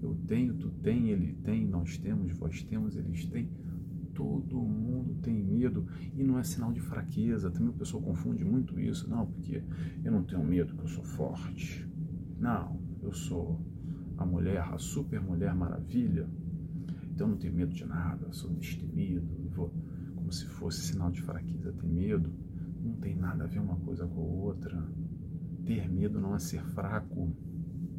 Eu 0.00 0.14
tenho, 0.26 0.54
tu 0.54 0.70
tem, 0.82 1.10
ele 1.10 1.32
tem, 1.44 1.66
nós 1.66 1.98
temos, 1.98 2.32
vós 2.36 2.62
temos, 2.62 2.96
eles 2.96 3.26
têm 3.26 3.50
todo 4.18 4.60
mundo 4.60 5.14
tem 5.22 5.40
medo 5.40 5.86
e 6.12 6.24
não 6.24 6.40
é 6.40 6.42
sinal 6.42 6.72
de 6.72 6.80
fraqueza. 6.80 7.52
Também 7.52 7.68
o 7.68 7.74
pessoal 7.74 8.02
confunde 8.02 8.44
muito 8.44 8.78
isso. 8.80 9.08
Não, 9.08 9.24
porque 9.24 9.62
eu 10.04 10.10
não 10.10 10.24
tenho 10.24 10.44
medo, 10.44 10.74
porque 10.74 10.86
eu 10.86 10.88
sou 10.88 11.04
forte. 11.04 11.88
Não, 12.36 12.80
eu 13.00 13.12
sou 13.12 13.64
a 14.16 14.26
mulher, 14.26 14.60
a 14.60 14.76
super 14.76 15.20
mulher 15.20 15.54
maravilha. 15.54 16.28
Então 17.12 17.28
eu 17.28 17.30
não 17.30 17.38
tenho 17.38 17.54
medo 17.54 17.72
de 17.72 17.84
nada, 17.84 18.26
eu 18.26 18.32
sou 18.32 18.50
destemido, 18.50 19.24
vou 19.50 19.72
como 20.16 20.32
se 20.32 20.46
fosse 20.46 20.82
sinal 20.82 21.12
de 21.12 21.22
fraqueza 21.22 21.72
ter 21.72 21.86
medo. 21.86 22.32
Não 22.82 22.94
tem 22.96 23.14
nada 23.14 23.44
a 23.44 23.46
ver 23.46 23.60
uma 23.60 23.76
coisa 23.76 24.04
com 24.04 24.20
a 24.20 24.24
outra. 24.24 24.84
Ter 25.64 25.88
medo 25.88 26.20
não 26.20 26.34
é 26.34 26.40
ser 26.40 26.62
fraco 26.62 27.32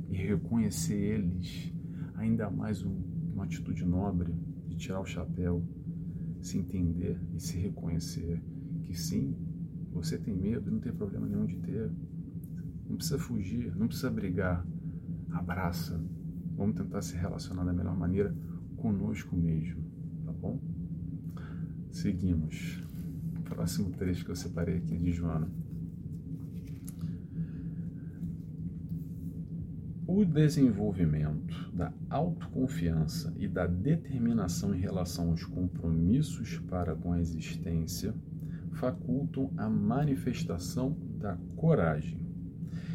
e 0.09 0.17
reconhecer 0.17 0.95
eles, 0.95 1.73
ainda 2.19 2.49
mais 2.49 2.84
um, 2.84 3.01
uma 3.34 3.45
atitude 3.45 3.86
nobre 3.86 4.34
de 4.67 4.75
tirar 4.75 4.99
o 4.99 5.05
chapéu 5.05 5.63
se 6.41 6.58
entender 6.58 7.19
e 7.34 7.39
se 7.39 7.58
reconhecer 7.58 8.41
que 8.84 8.93
sim, 8.93 9.36
você 9.91 10.17
tem 10.17 10.36
medo, 10.36 10.69
não 10.69 10.79
tem 10.79 10.93
problema 10.93 11.27
nenhum 11.27 11.45
de 11.45 11.58
ter. 11.58 11.91
Não 12.88 12.95
precisa 12.95 13.19
fugir, 13.19 13.75
não 13.75 13.88
precisa 13.88 14.10
brigar. 14.10 14.65
Abraça. 15.32 16.01
Vamos 16.55 16.75
tentar 16.75 17.01
se 17.01 17.15
relacionar 17.15 17.63
da 17.63 17.73
melhor 17.73 17.95
maneira 17.95 18.36
conosco 18.77 19.36
mesmo, 19.36 19.84
tá 20.25 20.32
bom? 20.32 20.60
Seguimos. 21.91 22.84
Próximo 23.45 23.91
trecho 23.91 24.25
que 24.25 24.32
eu 24.32 24.36
separei 24.36 24.77
aqui 24.77 24.97
de 24.97 25.12
Joana. 25.12 25.49
O 30.05 30.25
desenvolvimento 30.25 31.59
da 31.73 31.93
autoconfiança 32.10 33.34
e 33.38 33.47
da 33.47 33.67
determinação 33.67 34.73
em 34.73 34.79
relação 34.79 35.29
aos 35.29 35.43
compromissos 35.43 36.58
para 36.69 36.95
com 36.95 37.13
a 37.13 37.19
existência 37.19 38.13
facultam 38.73 39.51
a 39.58 39.69
manifestação 39.69 40.97
da 41.19 41.38
coragem, 41.55 42.25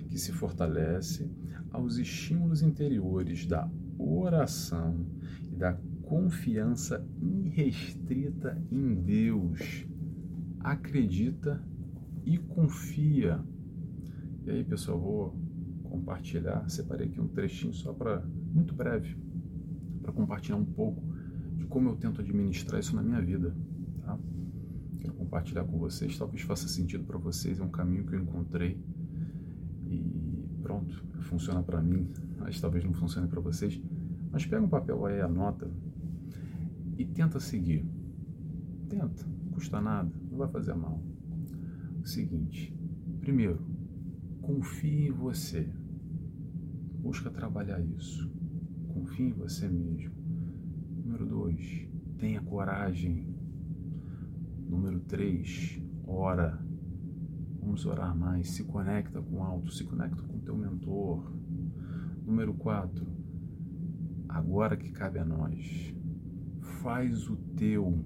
que 0.09 0.19
se 0.19 0.33
fortalece 0.33 1.31
aos 1.71 1.99
estímulos 1.99 2.63
interiores 2.63 3.47
da 3.47 3.69
oração 3.99 5.07
e 5.51 5.57
da 5.57 5.75
confiança 6.03 7.07
irrestrita 7.21 8.61
em 8.71 8.95
Deus. 8.95 9.87
Acredita 10.61 11.63
e 12.25 12.39
confia. 12.39 13.41
E 14.47 14.51
aí, 14.51 14.65
pessoal, 14.65 15.01
vou 15.01 15.39
compartilhar. 15.83 16.69
Separei 16.69 17.09
aqui 17.09 17.21
um 17.21 17.29
trechinho 17.29 17.73
só 17.73 17.93
para, 17.93 18.27
muito 18.55 18.75
breve, 18.75 19.17
para 20.01 20.13
compartilhar 20.13 20.57
um 20.57 20.65
pouco 20.65 21.03
de 21.57 21.67
como 21.67 21.89
eu 21.89 21.97
tento 21.97 22.21
administrar 22.21 22.81
isso 22.81 22.95
na 22.95 23.03
minha 23.03 23.21
vida. 23.21 23.55
Tá? 24.03 24.19
Quero 25.01 25.15
compartilhar 25.15 25.65
com 25.65 25.77
vocês, 25.77 26.17
talvez 26.17 26.43
faça 26.43 26.69
sentido 26.69 27.05
para 27.05 27.19
vocês, 27.19 27.59
é 27.59 27.63
um 27.63 27.71
caminho 27.71 28.07
que 28.07 28.15
eu 28.15 28.21
encontrei 28.21 28.81
e 29.87 30.49
pronto, 30.63 31.05
funciona 31.23 31.63
para 31.63 31.83
mim, 31.83 32.09
mas 32.39 32.61
talvez 32.61 32.85
não 32.85 32.95
funcione 32.95 33.29
para 33.29 33.41
vocês. 33.41 33.81
Mas 34.31 34.47
pega 34.47 34.65
um 34.65 34.69
papel 34.69 35.05
aí, 35.07 35.21
anota 35.21 35.71
e 36.97 37.05
tenta 37.05 37.41
seguir. 37.41 37.85
Tenta, 38.89 39.27
não 39.27 39.53
custa 39.53 39.81
nada, 39.81 40.11
não 40.31 40.39
vai 40.39 40.49
fazer 40.49 40.75
mal. 40.75 41.03
O 42.01 42.07
seguinte, 42.07 42.77
primeiro, 43.21 43.61
confie 44.41 45.09
em 45.09 45.13
você. 45.13 45.69
Busca 47.01 47.31
trabalhar 47.31 47.81
isso. 47.81 48.31
Confie 49.05 49.29
em 49.29 49.33
você 49.33 49.69
mesmo. 49.69 50.15
Número 51.05 51.27
dois, 51.27 51.87
tenha 52.19 52.41
coragem. 52.41 53.37
Número 54.67 54.99
três, 55.01 55.79
ora. 56.07 56.59
Vamos 57.61 57.85
orar 57.85 58.17
mais. 58.17 58.49
Se 58.51 58.65
conecta 58.65 59.21
com 59.21 59.37
o 59.37 59.43
alto, 59.43 59.71
se 59.71 59.85
conecta 59.85 60.23
com 60.23 60.39
o 60.39 60.41
teu 60.41 60.57
mentor. 60.57 61.31
Número 62.25 62.55
quatro, 62.55 63.07
agora 64.27 64.75
que 64.75 64.91
cabe 64.91 65.19
a 65.19 65.25
nós, 65.25 65.95
faz 66.83 67.29
o 67.29 67.37
teu, 67.55 68.03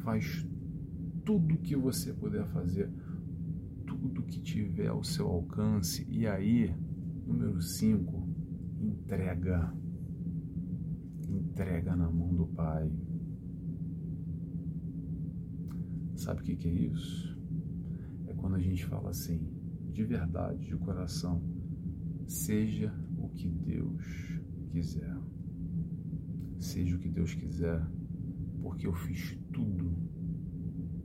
faz 0.00 0.46
tudo 1.24 1.54
o 1.54 1.58
que 1.58 1.74
você 1.74 2.12
puder 2.12 2.46
fazer, 2.48 2.90
tudo 3.86 4.22
que 4.24 4.38
tiver 4.42 4.88
ao 4.88 5.02
seu 5.02 5.26
alcance, 5.26 6.06
e 6.10 6.26
aí 6.26 6.74
Número 7.26 7.60
5, 7.60 8.28
entrega. 8.80 9.74
Entrega 11.28 11.96
na 11.96 12.10
mão 12.10 12.34
do 12.34 12.46
Pai. 12.46 12.90
Sabe 16.16 16.40
o 16.40 16.44
que, 16.44 16.68
é 16.68 16.72
isso? 16.72 17.38
É 18.26 18.34
quando 18.34 18.56
a 18.56 18.60
gente 18.60 18.84
fala 18.86 19.10
assim, 19.10 19.40
de 19.92 20.04
verdade, 20.04 20.66
de 20.66 20.76
coração, 20.76 21.42
seja 22.26 22.92
o 23.18 23.28
que 23.28 23.48
Deus 23.48 24.40
quiser. 24.70 25.16
Seja 26.58 26.96
o 26.96 26.98
que 26.98 27.08
Deus 27.08 27.34
quiser, 27.34 27.86
porque 28.62 28.86
eu 28.86 28.94
fiz 28.94 29.38
tudo. 29.52 29.94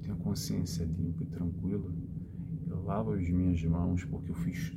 Tenho 0.01 0.17
consciência 0.17 0.85
limpa 0.85 1.23
e 1.23 1.27
tranquila. 1.27 1.93
Eu 2.67 2.81
lavo 2.83 3.11
as 3.11 3.29
minhas 3.29 3.63
mãos 3.65 4.03
porque 4.05 4.31
eu 4.31 4.35
fiz 4.35 4.75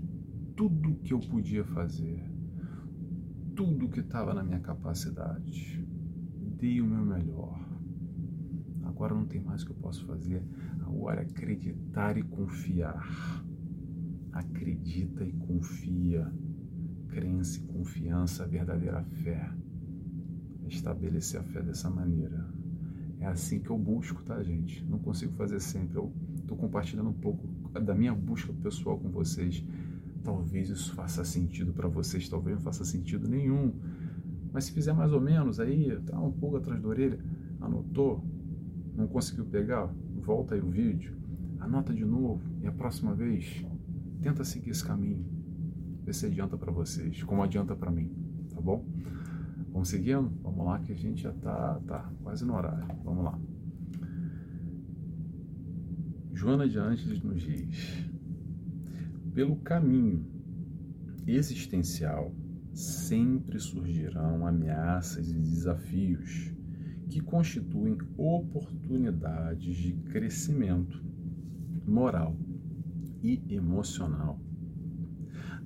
tudo 0.57 0.97
que 0.97 1.13
eu 1.13 1.21
podia 1.21 1.65
fazer, 1.65 2.23
tudo 3.55 3.89
que 3.89 4.01
estava 4.01 4.35
na 4.35 4.43
minha 4.43 4.61
capacidade. 4.61 5.85
Dei 6.59 6.81
o 6.81 6.87
meu 6.87 7.05
melhor. 7.05 7.59
Agora 8.85 9.15
não 9.15 9.27
tem 9.27 9.41
mais 9.41 9.63
o 9.63 9.67
que 9.67 9.73
eu 9.73 9.77
posso 9.77 10.05
fazer. 10.07 10.43
Agora 10.81 11.21
é 11.21 11.25
acreditar 11.25 12.17
e 12.17 12.23
confiar. 12.23 13.07
Acredita 14.33 15.25
e 15.25 15.33
confia. 15.33 16.31
Crença 17.09 17.61
e 17.61 17.63
confiança, 17.63 18.45
a 18.45 18.47
verdadeira 18.47 19.03
fé. 19.23 19.53
Estabelecer 20.67 21.41
a 21.41 21.45
fé 21.45 21.63
dessa 21.63 21.89
maneira. 21.89 22.53
É 23.21 23.27
assim 23.27 23.61
que 23.61 23.71
eu 23.71 23.79
busco, 23.79 24.23
tá, 24.25 24.43
gente? 24.43 24.85
Não 24.85 24.99
consigo 24.99 25.33
fazer 25.35 25.61
sempre. 25.61 25.97
Eu 25.97 26.13
estou 26.37 26.57
compartilhando 26.57 27.11
um 27.11 27.15
pouco 27.15 27.47
da 27.81 27.95
minha 27.95 28.15
busca 28.15 28.53
pessoal 28.53 28.99
com 28.99 29.11
vocês 29.11 29.65
Talvez 30.25 30.71
isso 30.71 30.95
faça 30.95 31.23
sentido 31.25 31.73
para 31.73 31.87
vocês, 31.87 32.29
talvez 32.29 32.57
não 32.57 32.63
faça 32.63 32.85
sentido 32.85 33.29
nenhum, 33.29 33.75
Mas 34.53 34.65
se 34.65 34.73
fizer 34.73 34.93
mais 34.93 35.13
ou 35.13 35.21
menos 35.21 35.61
aí, 35.61 36.01
tá 36.07 36.19
um 36.19 36.33
pouco 36.33 36.57
atrás 36.57 36.81
da 36.81 36.89
orelha, 36.89 37.19
anotou, 37.61 38.25
não 38.97 39.07
conseguiu 39.07 39.45
pegar, 39.45 39.93
volta 40.21 40.55
aí 40.55 40.61
o 40.61 40.71
vídeo, 40.71 41.15
anota 41.59 41.93
de 41.93 42.05
novo 42.05 42.41
e 42.63 42.67
a 42.67 42.73
próxima 42.73 43.15
vez 43.15 43.65
tenta 44.23 44.45
seguir 44.45 44.71
esse 44.71 44.85
caminho. 44.85 45.27
Vê 46.05 46.13
se 46.13 46.27
adianta 46.27 46.57
para 46.57 46.71
vocês, 46.71 47.23
como 47.25 47.43
adianta 47.43 47.75
para 47.75 47.91
mim, 47.91 48.11
tá 48.55 48.61
bom? 48.61 48.85
Vamos 49.73 49.89
seguindo? 49.89 50.33
Vamos 50.43 50.65
lá 50.65 50.79
que 50.79 50.93
a 50.93 50.97
gente 50.97 51.23
já 51.23 51.33
tá, 51.33 51.81
tá 51.87 52.13
quase 52.23 52.45
no 52.45 52.55
horário. 52.55 52.87
Vamos 53.05 53.25
lá. 53.25 53.39
Joana 56.33 56.69
de 56.69 56.79
Ângeles 56.79 57.23
nos 57.23 57.43
diz: 57.43 58.04
pelo 59.35 59.57
caminho 59.57 60.25
existencial 61.27 62.33
sempre 62.73 63.59
surgirão 63.59 64.47
ameaças 64.47 65.29
e 65.29 65.35
desafios 65.35 66.53
que 67.09 67.21
constituem 67.21 67.99
oportunidades 68.17 69.77
de 69.77 69.93
crescimento 70.11 71.05
moral 71.85 72.37
e 73.23 73.43
emocional, 73.49 74.41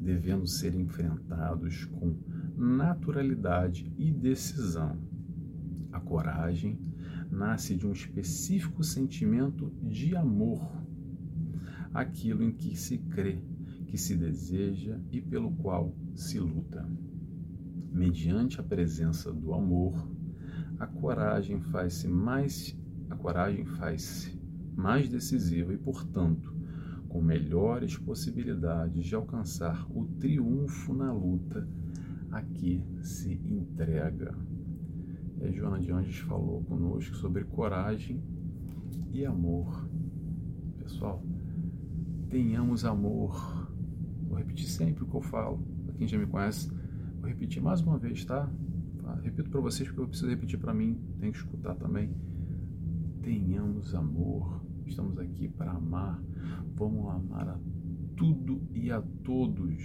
devendo 0.01 0.47
ser 0.47 0.75
enfrentados 0.75 1.85
com 1.85 2.17
naturalidade 2.57 3.93
e 3.99 4.11
decisão. 4.11 4.99
A 5.93 6.01
coragem 6.01 6.79
nasce 7.31 7.77
de 7.77 7.87
um 7.87 7.93
específico 7.93 8.83
sentimento 8.83 9.71
de 9.83 10.17
amor, 10.17 10.67
aquilo 11.93 12.43
em 12.43 12.53
que 12.53 12.77
se 12.77 12.99
crê, 12.99 13.43
que 13.89 13.97
se 13.97 14.15
deseja 14.15 15.01
e 15.11 15.21
pelo 15.21 15.51
qual 15.53 15.95
se 16.15 16.39
luta. 16.39 16.87
Mediante 17.91 18.61
a 18.61 18.63
presença 18.63 19.33
do 19.33 19.55
amor, 19.55 20.09
a 20.79 20.87
coragem 20.87 21.61
faz-se 21.61 22.07
mais 22.07 22.79
a 23.11 23.17
coragem 23.17 23.65
faz-se 23.65 24.39
mais 24.77 25.09
decisiva 25.09 25.73
e, 25.73 25.79
portanto, 25.79 26.55
com 27.09 27.23
melhores 27.23 27.97
possibilidades 27.97 29.07
de 29.07 29.15
alcançar 29.15 29.87
o 29.91 30.05
triunfo 30.05 30.93
na 30.93 31.11
luta 31.11 31.67
a 32.31 32.43
que 32.43 32.85
se 33.03 33.33
entrega. 33.47 34.37
E 35.41 35.47
a 35.47 35.51
Joana 35.51 35.81
de 35.81 35.91
Anjos 35.91 36.19
falou 36.19 36.63
conosco 36.65 37.17
sobre 37.17 37.45
coragem 37.45 38.23
e 39.11 39.25
amor. 39.25 39.89
Pessoal, 40.79 41.25
tenhamos 42.29 42.85
amor. 42.85 43.58
Vou 44.29 44.39
repetir 44.39 44.67
sempre 44.67 45.05
o 45.05 45.07
que 45.07 45.15
eu 45.15 45.23
falo. 45.23 45.59
Para 45.85 45.95
quem 45.95 46.07
já 46.07 46.19
me 46.19 46.27
conhece, 46.27 46.71
vou 47.21 47.29
repetir 47.29 47.63
mais 47.63 47.81
uma 47.81 47.99
vez, 47.99 48.25
tá? 48.25 48.49
Repito 49.23 49.51
para 49.51 49.61
vocês 49.61 49.89
porque 49.89 50.03
eu 50.03 50.09
preciso 50.09 50.31
repetir 50.31 50.59
para 50.59 50.75
mim, 50.75 51.01
tem 51.19 51.33
que 51.33 51.39
escutar 51.39 51.75
também. 51.75 52.15
Tenhamos 53.23 53.95
amor. 53.95 54.63
Estamos 54.87 55.19
aqui 55.19 55.49
para 55.49 55.73
amar. 55.73 56.23
Vamos 56.77 57.11
amar 57.11 57.49
a 57.49 57.59
tudo 58.17 58.61
e 58.75 58.91
a 58.91 59.01
todos. 59.23 59.83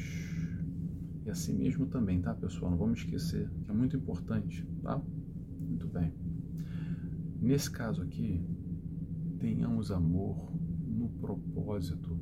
E 1.25 1.29
assim 1.29 1.57
mesmo 1.57 1.85
também, 1.87 2.21
tá, 2.21 2.33
pessoal? 2.33 2.71
Não 2.71 2.77
vamos 2.77 2.99
esquecer, 2.99 3.49
que 3.63 3.71
é 3.71 3.73
muito 3.73 3.95
importante, 3.95 4.67
tá? 4.81 5.01
Muito 5.59 5.87
bem. 5.87 6.13
Nesse 7.39 7.71
caso 7.71 8.01
aqui, 8.01 8.45
tenhamos 9.39 9.91
amor 9.91 10.51
no 10.85 11.09
propósito, 11.09 12.19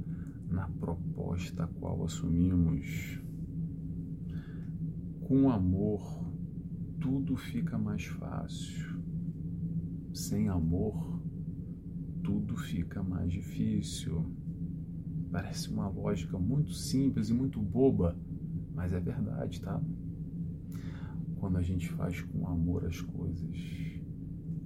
na 0.50 0.68
proposta 0.68 1.64
a 1.64 1.68
assumimos. 2.06 3.22
Com 5.22 5.50
amor, 5.50 6.32
tudo 7.00 7.36
fica 7.36 7.78
mais 7.78 8.06
fácil. 8.06 9.02
Sem 10.14 10.50
amor, 10.50 11.22
tudo 12.24 12.56
fica 12.56 13.02
mais 13.02 13.32
difícil. 13.32 14.26
Parece 15.32 15.70
uma 15.70 15.88
lógica 15.88 16.38
muito 16.38 16.74
simples 16.74 17.30
e 17.30 17.34
muito 17.34 17.62
boba, 17.62 18.18
mas 18.74 18.94
é 18.94 19.00
verdade, 19.00 19.62
tá? 19.62 19.82
Quando 21.38 21.58
a 21.58 21.62
gente 21.62 21.90
faz 21.94 22.22
com 22.22 22.48
amor 22.48 22.86
as 22.86 23.02
coisas, 23.02 23.58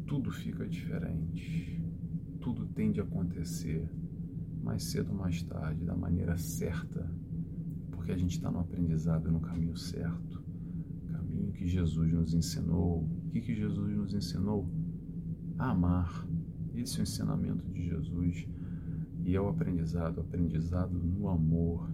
tudo 0.08 0.32
fica 0.32 0.68
diferente. 0.68 1.82
Tudo 2.42 2.66
tende 2.68 3.00
a 3.00 3.04
acontecer 3.04 3.90
mais 4.66 4.84
cedo 4.86 5.12
ou 5.12 5.18
mais 5.18 5.44
tarde, 5.44 5.86
da 5.86 5.96
maneira 5.96 6.38
certa, 6.38 7.08
porque 8.06 8.14
a 8.14 8.18
gente 8.18 8.36
está 8.36 8.52
no 8.52 8.60
aprendizado, 8.60 9.32
no 9.32 9.40
caminho 9.40 9.76
certo, 9.76 10.40
caminho 11.12 11.52
que 11.52 11.66
Jesus 11.68 12.14
nos 12.14 12.36
ensinou. 12.36 13.00
O 13.02 13.30
que, 13.32 13.42
que 13.42 13.56
Jesus 13.56 13.98
nos 13.98 14.14
ensinou? 14.14 14.70
A 15.58 15.72
amar. 15.72 16.28
Esse 16.76 16.98
é 16.98 17.00
o 17.00 17.02
ensinamento 17.02 17.68
de 17.72 17.82
Jesus 17.82 18.48
e 19.24 19.36
é 19.36 19.42
o 19.42 19.48
aprendizado, 19.48 20.20
o 20.20 20.22
aprendizado 20.22 20.94
no 21.00 21.28
amor. 21.28 21.90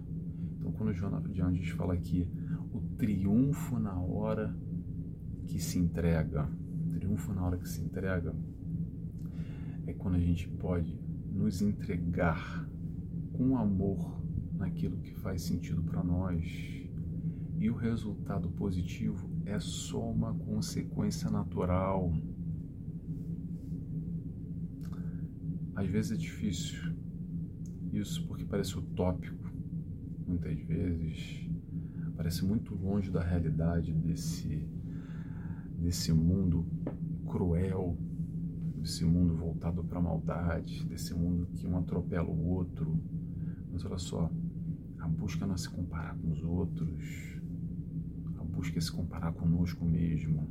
Então, 0.58 0.70
quando 0.72 0.90
o 0.90 0.92
João 0.92 1.18
de 1.22 1.40
Anjos 1.40 1.70
fala 1.70 1.94
aqui, 1.94 2.28
o 2.74 2.80
triunfo 2.98 3.78
na 3.78 3.98
hora 3.98 4.54
que 5.46 5.58
se 5.58 5.78
entrega, 5.78 6.46
triunfo 6.92 7.32
na 7.32 7.42
hora 7.42 7.56
que 7.56 7.66
se 7.66 7.80
entrega, 7.80 8.36
é 9.86 9.94
quando 9.94 10.16
a 10.16 10.20
gente 10.20 10.46
pode 10.46 10.94
nos 11.32 11.62
entregar 11.62 12.68
com 13.32 13.56
amor 13.56 14.21
naquilo 14.62 14.96
que 14.98 15.14
faz 15.14 15.42
sentido 15.42 15.82
para 15.82 16.02
nós. 16.02 16.44
E 17.58 17.70
o 17.70 17.74
resultado 17.74 18.48
positivo 18.50 19.30
é 19.44 19.58
só 19.60 20.10
uma 20.10 20.34
consequência 20.34 21.30
natural 21.30 22.12
Às 25.74 25.88
vezes 25.88 26.12
é 26.12 26.16
difícil 26.16 26.94
isso 27.92 28.26
porque 28.26 28.44
parece 28.44 28.78
utópico, 28.78 29.50
muitas 30.26 30.56
vezes 30.60 31.48
parece 32.14 32.44
muito 32.44 32.74
longe 32.74 33.10
da 33.10 33.22
realidade 33.22 33.92
desse 33.92 34.68
desse 35.78 36.12
mundo 36.12 36.64
cruel, 37.26 37.96
desse 38.76 39.04
mundo 39.04 39.34
voltado 39.34 39.82
para 39.82 39.98
a 39.98 40.02
maldade, 40.02 40.84
desse 40.84 41.14
mundo 41.14 41.48
que 41.54 41.66
um 41.66 41.76
atropela 41.76 42.28
o 42.28 42.46
outro. 42.50 42.96
Mas 43.72 43.84
olha 43.84 43.98
só, 43.98 44.30
a 45.02 45.08
busca 45.08 45.44
não 45.44 45.54
é 45.54 45.58
se 45.58 45.68
comparar 45.68 46.16
com 46.16 46.30
os 46.30 46.44
outros, 46.44 47.40
a 48.36 48.44
busca 48.44 48.78
é 48.78 48.80
se 48.80 48.92
comparar 48.92 49.32
conosco 49.32 49.84
mesmo. 49.84 50.48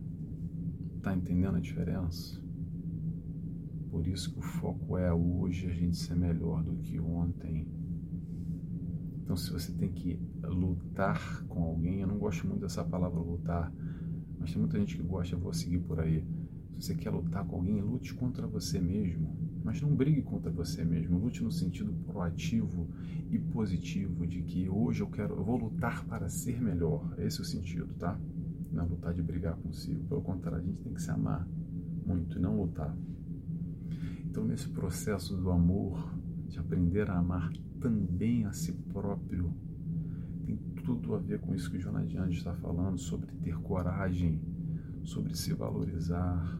Tá 1.01 1.15
entendendo 1.15 1.55
a 1.55 1.61
diferença? 1.61 2.37
Por 3.89 4.05
isso 4.05 4.33
que 4.33 4.39
o 4.39 4.41
foco 4.41 4.97
é 4.97 5.11
hoje 5.13 5.67
a 5.67 5.73
gente 5.73 5.95
ser 5.95 6.15
melhor 6.15 6.63
do 6.63 6.75
que 6.75 6.99
ontem. 6.99 7.65
Então, 9.23 9.37
se 9.37 9.49
você 9.51 9.71
tem 9.71 9.89
que 9.89 10.19
lutar 10.43 11.45
com 11.45 11.63
alguém, 11.63 12.01
eu 12.01 12.07
não 12.07 12.17
gosto 12.17 12.45
muito 12.45 12.59
dessa 12.59 12.83
palavra 12.83 13.21
lutar, 13.21 13.73
mas 14.37 14.51
tem 14.51 14.59
muita 14.59 14.77
gente 14.77 14.97
que 14.97 15.03
gosta, 15.03 15.33
eu 15.33 15.39
vou 15.39 15.53
seguir 15.53 15.79
por 15.79 16.01
aí. 16.01 16.27
Se 16.73 16.87
você 16.87 16.95
quer 16.95 17.11
lutar 17.11 17.45
com 17.45 17.55
alguém, 17.55 17.79
lute 17.79 18.13
contra 18.13 18.45
você 18.45 18.81
mesmo, 18.81 19.33
mas 19.63 19.81
não 19.81 19.93
brigue 19.93 20.21
contra 20.21 20.51
você 20.51 20.83
mesmo. 20.83 21.17
Lute 21.17 21.43
no 21.43 21.51
sentido 21.51 21.93
proativo 22.05 22.87
e 23.29 23.37
positivo 23.37 24.25
de 24.25 24.41
que 24.41 24.69
hoje 24.69 25.01
eu 25.01 25.07
quero, 25.07 25.35
eu 25.35 25.43
vou 25.43 25.57
lutar 25.57 26.03
para 26.05 26.29
ser 26.29 26.61
melhor. 26.61 27.13
Esse 27.17 27.39
é 27.39 27.41
o 27.41 27.45
sentido, 27.45 27.93
tá? 27.95 28.19
Não 28.71 28.83
é 28.83 28.87
lutar 28.87 29.13
de 29.13 29.21
brigar 29.21 29.55
consigo. 29.57 30.03
Pelo 30.05 30.21
contrário, 30.21 30.59
a 30.59 30.63
gente 30.63 30.81
tem 30.81 30.93
que 30.93 31.01
se 31.01 31.11
amar 31.11 31.47
muito 32.05 32.37
e 32.37 32.41
não 32.41 32.59
lutar. 32.59 32.95
Então, 34.25 34.45
nesse 34.45 34.69
processo 34.69 35.35
do 35.35 35.51
amor, 35.51 36.13
de 36.47 36.57
aprender 36.59 37.09
a 37.09 37.17
amar 37.17 37.51
também 37.79 38.45
a 38.45 38.53
si 38.53 38.71
próprio, 38.71 39.53
tem 40.45 40.57
tudo 40.83 41.15
a 41.15 41.19
ver 41.19 41.39
com 41.39 41.53
isso 41.53 41.69
que 41.69 41.77
o 41.77 41.81
Jonas 41.81 42.13
Anjos 42.15 42.37
está 42.37 42.53
falando, 42.55 42.97
sobre 42.97 43.27
ter 43.41 43.57
coragem, 43.59 44.41
sobre 45.03 45.35
se 45.35 45.53
valorizar, 45.53 46.59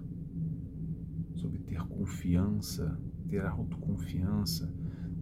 sobre 1.36 1.60
ter 1.60 1.82
confiança, 1.88 3.00
ter 3.28 3.46
autoconfiança, 3.46 4.74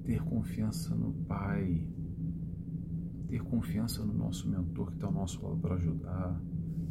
ter 0.04 0.22
confiança 0.24 0.96
no 0.96 1.14
Pai, 1.26 1.88
ter 3.28 3.44
confiança 3.44 4.04
no 4.04 4.14
nosso 4.14 4.50
mentor 4.50 4.88
que 4.88 4.96
está 4.96 5.08
ao 5.08 5.14
nosso 5.14 5.44
lado 5.46 5.58
para 5.58 5.76
ajudar. 5.76 6.42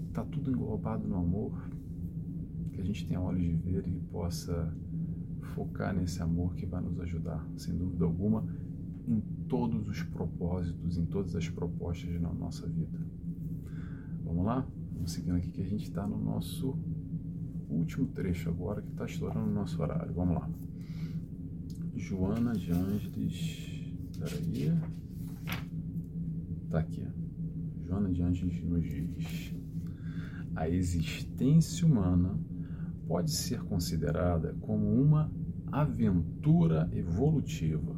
Está 0.09 0.25
tudo 0.25 0.51
englobado 0.51 1.07
no 1.07 1.17
amor, 1.17 1.69
que 2.73 2.81
a 2.81 2.85
gente 2.85 3.07
tenha 3.07 3.21
olhos 3.21 3.43
de 3.43 3.55
ver 3.55 3.87
e 3.87 4.01
possa 4.11 4.75
focar 5.55 5.95
nesse 5.95 6.23
amor 6.23 6.55
que 6.55 6.65
vai 6.65 6.81
nos 6.81 6.99
ajudar, 7.01 7.47
sem 7.57 7.77
dúvida 7.77 8.05
alguma, 8.05 8.47
em 9.07 9.21
todos 9.49 9.89
os 9.89 10.03
propósitos, 10.03 10.97
em 10.97 11.07
todas 11.07 11.35
as 11.35 11.49
propostas 11.49 12.21
na 12.21 12.33
nossa 12.33 12.67
vida. 12.69 12.99
Vamos 14.23 14.45
lá? 14.45 14.67
Vamos 14.93 15.13
seguindo 15.13 15.37
aqui 15.37 15.51
que 15.51 15.63
a 15.63 15.67
gente 15.67 15.85
está 15.85 16.07
no 16.07 16.19
nosso 16.19 16.79
último 17.69 18.07
trecho 18.09 18.49
agora, 18.49 18.83
que 18.83 18.91
está 18.91 19.05
estourando 19.05 19.51
o 19.51 19.55
nosso 19.55 19.81
horário. 19.81 20.13
Vamos 20.15 20.35
lá. 20.35 20.51
Joana 21.95 22.53
de 22.55 22.73
Ângeles. 22.73 23.95
Peraí. 24.19 24.73
Tá 26.71 26.81
aqui. 26.81 27.07
Joana 27.87 28.11
de 28.11 28.23
Ângeles 28.23 28.63
nos 28.65 28.85
diz. 28.85 29.55
a 30.55 30.69
existência 30.69 31.87
humana 31.87 32.39
pode 33.07 33.31
ser 33.31 33.63
considerada 33.63 34.55
como 34.61 34.93
uma 34.93 35.31
aventura 35.73 36.89
evolutiva. 36.93 37.97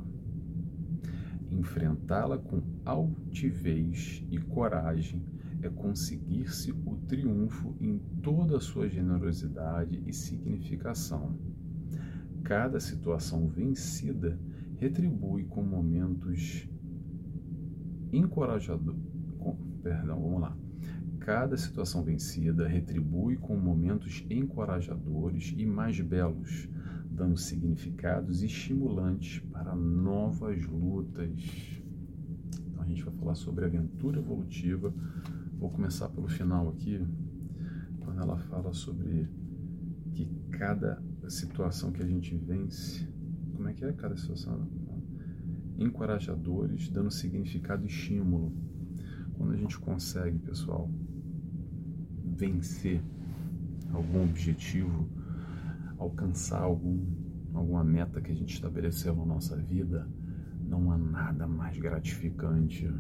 Enfrentá-la 1.50 2.38
com 2.38 2.62
altivez 2.84 4.24
e 4.30 4.38
coragem 4.38 5.22
é 5.62 5.68
conseguir-se 5.68 6.72
o 6.72 6.96
triunfo 7.08 7.76
em 7.80 7.98
toda 8.22 8.56
a 8.56 8.60
sua 8.60 8.88
generosidade 8.88 10.02
e 10.06 10.12
significação. 10.12 11.38
Cada 12.42 12.80
situação 12.80 13.48
vencida 13.48 14.38
retribui 14.78 15.44
com 15.44 15.62
momentos 15.62 16.68
encorajadores. 18.12 19.00
Perdão, 19.82 20.20
vamos 20.20 20.40
lá. 20.40 20.56
Cada 21.20 21.56
situação 21.56 22.02
vencida 22.02 22.66
retribui 22.66 23.36
com 23.36 23.56
momentos 23.56 24.24
encorajadores 24.30 25.54
e 25.56 25.66
mais 25.66 26.00
belos, 26.00 26.68
dando 27.10 27.36
significados 27.36 28.42
estimulantes 28.42 29.40
para 29.52 29.74
novas 29.74 30.66
lutas. 30.66 31.30
Então 32.68 32.82
a 32.82 32.86
gente 32.86 33.04
vai 33.04 33.14
falar 33.14 33.34
sobre 33.34 33.64
aventura 33.66 34.18
evolutiva. 34.18 34.92
Vou 35.60 35.68
começar 35.68 36.08
pelo 36.08 36.26
final 36.26 36.70
aqui, 36.70 37.06
quando 38.00 38.18
ela 38.22 38.38
fala 38.38 38.72
sobre 38.72 39.28
que 40.14 40.24
cada 40.52 41.02
situação 41.28 41.92
que 41.92 42.02
a 42.02 42.06
gente 42.06 42.34
vence, 42.34 43.06
como 43.52 43.68
é 43.68 43.74
que 43.74 43.84
é 43.84 43.92
cada 43.92 44.16
situação? 44.16 44.66
Encorajadores, 45.76 46.88
dando 46.88 47.10
significado 47.10 47.84
e 47.84 47.88
estímulo. 47.88 48.54
Quando 49.34 49.52
a 49.52 49.56
gente 49.58 49.78
consegue, 49.78 50.38
pessoal, 50.38 50.90
vencer 52.24 53.02
algum 53.92 54.22
objetivo, 54.22 55.10
alcançar 55.98 56.62
algum, 56.62 57.04
alguma 57.52 57.84
meta 57.84 58.18
que 58.22 58.32
a 58.32 58.34
gente 58.34 58.54
estabeleceu 58.54 59.14
na 59.14 59.26
nossa 59.26 59.58
vida, 59.58 60.08
não 60.58 60.90
há 60.90 60.96
nada 60.96 61.46
mais 61.46 61.76
gratificante. 61.76 62.90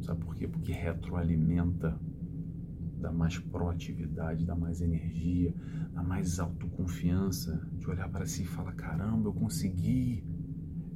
Sabe 0.00 0.24
por 0.24 0.34
quê? 0.34 0.46
Porque 0.46 0.72
retroalimenta, 0.72 1.98
dá 3.00 3.12
mais 3.12 3.38
proatividade, 3.38 4.44
dá 4.44 4.54
mais 4.54 4.80
energia, 4.80 5.54
dá 5.92 6.02
mais 6.02 6.38
autoconfiança 6.38 7.68
de 7.78 7.88
olhar 7.88 8.08
para 8.08 8.26
si 8.26 8.42
e 8.42 8.46
falar: 8.46 8.72
caramba, 8.72 9.28
eu 9.28 9.34
consegui, 9.34 10.24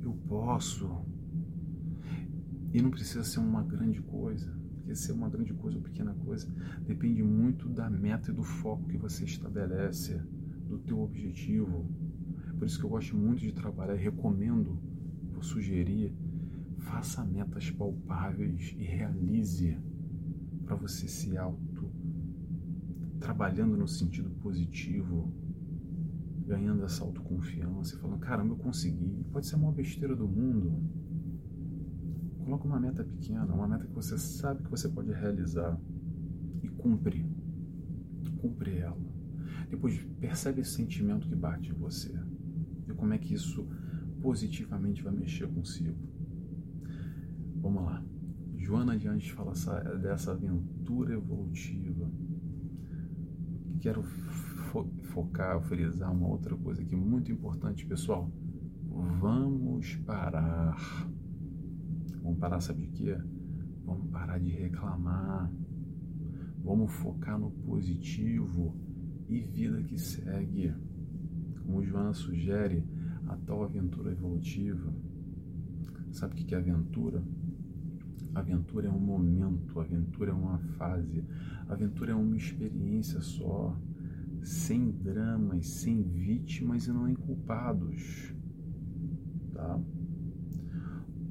eu 0.01 0.15
posso. 0.29 1.05
E 2.73 2.81
não 2.81 2.91
precisa 2.91 3.23
ser 3.23 3.41
uma 3.41 3.63
grande 3.63 4.01
coisa 4.01 4.63
porque 4.93 4.97
ser 4.97 5.13
uma 5.13 5.29
grande 5.29 5.55
coisa 5.55 5.79
ou 5.79 5.83
pequena 5.83 6.13
coisa 6.15 6.47
depende 6.87 7.23
muito 7.23 7.69
da 7.69 7.89
meta 7.89 8.31
e 8.31 8.35
do 8.35 8.43
foco 8.43 8.89
que 8.89 8.99
você 8.99 9.25
estabelece, 9.25 10.21
do 10.69 10.79
teu 10.79 11.01
objetivo. 11.01 11.87
Por 12.59 12.67
isso 12.67 12.79
que 12.79 12.85
eu 12.85 12.91
gosto 12.91 13.17
muito 13.17 13.41
de 13.41 13.53
trabalhar 13.53 13.95
e 13.95 14.03
recomendo, 14.03 14.79
vou 15.33 15.43
sugerir, 15.43 16.15
faça 16.83 17.25
metas 17.25 17.71
palpáveis 17.71 18.75
e 18.77 18.85
realize 18.85 19.79
para 20.65 20.77
você 20.77 21.09
se 21.09 21.37
auto 21.37 21.91
trabalhando 23.19 23.77
no 23.77 23.87
sentido 23.87 24.31
positivo, 24.43 25.33
ganhando 26.47 26.85
essa 26.85 27.05
autoconfiança 27.05 27.95
e 27.95 27.99
falando, 27.99 28.19
caramba, 28.19 28.55
eu 28.55 28.59
consegui. 28.59 29.25
Pode 29.33 29.47
ser 29.47 29.55
a 29.55 29.59
maior 29.59 29.73
besteira 29.73 30.17
do 30.17 30.27
mundo, 30.27 30.83
Coloca 32.45 32.67
uma 32.67 32.81
meta 32.81 33.05
pequena, 33.05 33.45
uma 33.55 33.69
meta 33.69 33.87
que 33.87 33.95
você 33.95 34.19
sabe 34.19 34.65
que 34.65 34.71
você 34.71 34.89
pode 34.89 35.13
realizar 35.13 35.81
e 36.63 36.69
cumpre. 36.69 37.25
Cumpre 38.41 38.79
ela. 38.79 38.99
Depois 39.71 39.97
percebe 40.19 40.61
esse 40.61 40.73
sentimento 40.73 41.29
que 41.29 41.37
bate 41.37 41.71
em 41.71 41.75
você. 41.75 42.13
E 42.89 42.93
como 42.95 43.15
é 43.15 43.19
que 43.19 43.33
isso 43.33 43.67
positivamente 44.21 45.03
vai 45.03 45.13
mexer 45.13 45.47
consigo. 45.49 45.97
Vamos 47.63 47.85
lá. 47.85 48.05
Joana 48.59 48.99
de 48.99 49.09
Anjos 49.09 49.31
fala 49.31 49.53
dessa 49.99 50.33
aventura 50.33 51.15
evolutiva. 51.15 52.11
Quero 53.81 54.03
fo 54.03 54.85
focar, 55.03 55.61
frisar 55.63 56.13
uma 56.13 56.29
outra 56.29 56.57
coisa 56.57 56.83
aqui 56.83 56.97
muito 56.97 57.33
importante, 57.33 57.87
pessoal. 57.87 58.31
Vamos 59.21 59.97
parar 60.07 60.77
Vamos 62.23 62.39
parar, 62.39 62.61
sabe 62.61 62.83
de 62.83 62.89
quê? 62.89 63.19
Vamos 63.85 64.09
parar 64.11 64.39
de 64.39 64.51
reclamar. 64.51 65.53
Vamos 66.63 66.93
focar 66.93 67.39
no 67.39 67.51
positivo 67.51 68.77
e 69.29 69.41
vida 69.41 69.83
que 69.83 69.99
segue. 69.99 70.73
Como 71.63 71.85
Joana 71.85 72.15
sugere, 72.15 72.87
a 73.27 73.37
tal 73.37 73.65
aventura 73.65 74.13
evolutiva. 74.13 74.95
Sabe 76.13 76.35
o 76.35 76.37
que 76.37 76.55
é 76.55 76.59
aventura? 76.59 77.25
Aventura 78.35 78.89
é 78.89 78.91
um 78.91 79.01
momento, 79.01 79.79
aventura 79.79 80.31
é 80.31 80.35
uma 80.35 80.59
fase, 80.77 81.25
aventura 81.69 82.13
é 82.13 82.15
uma 82.15 82.37
experiência 82.37 83.21
só, 83.21 83.79
sem 84.43 84.91
dramas, 84.91 85.67
sem 85.67 86.03
vítimas 86.03 86.87
e 86.87 86.93
não 86.93 87.15
culpados. 87.15 88.35
Tá? 89.53 89.81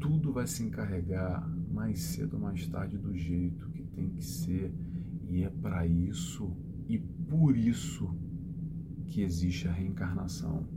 tudo 0.01 0.33
vai 0.33 0.47
se 0.47 0.63
encarregar 0.63 1.47
mais 1.71 1.99
cedo 1.99 2.33
ou 2.33 2.39
mais 2.39 2.67
tarde 2.67 2.97
do 2.97 3.15
jeito 3.15 3.69
que 3.69 3.83
tem 3.83 4.09
que 4.09 4.25
ser. 4.25 4.73
E 5.29 5.43
é 5.43 5.49
para 5.49 5.85
isso 5.85 6.51
e 6.89 6.97
por 6.97 7.55
isso 7.55 8.13
que 9.05 9.21
existe 9.21 9.67
a 9.67 9.71
reencarnação. 9.71 10.67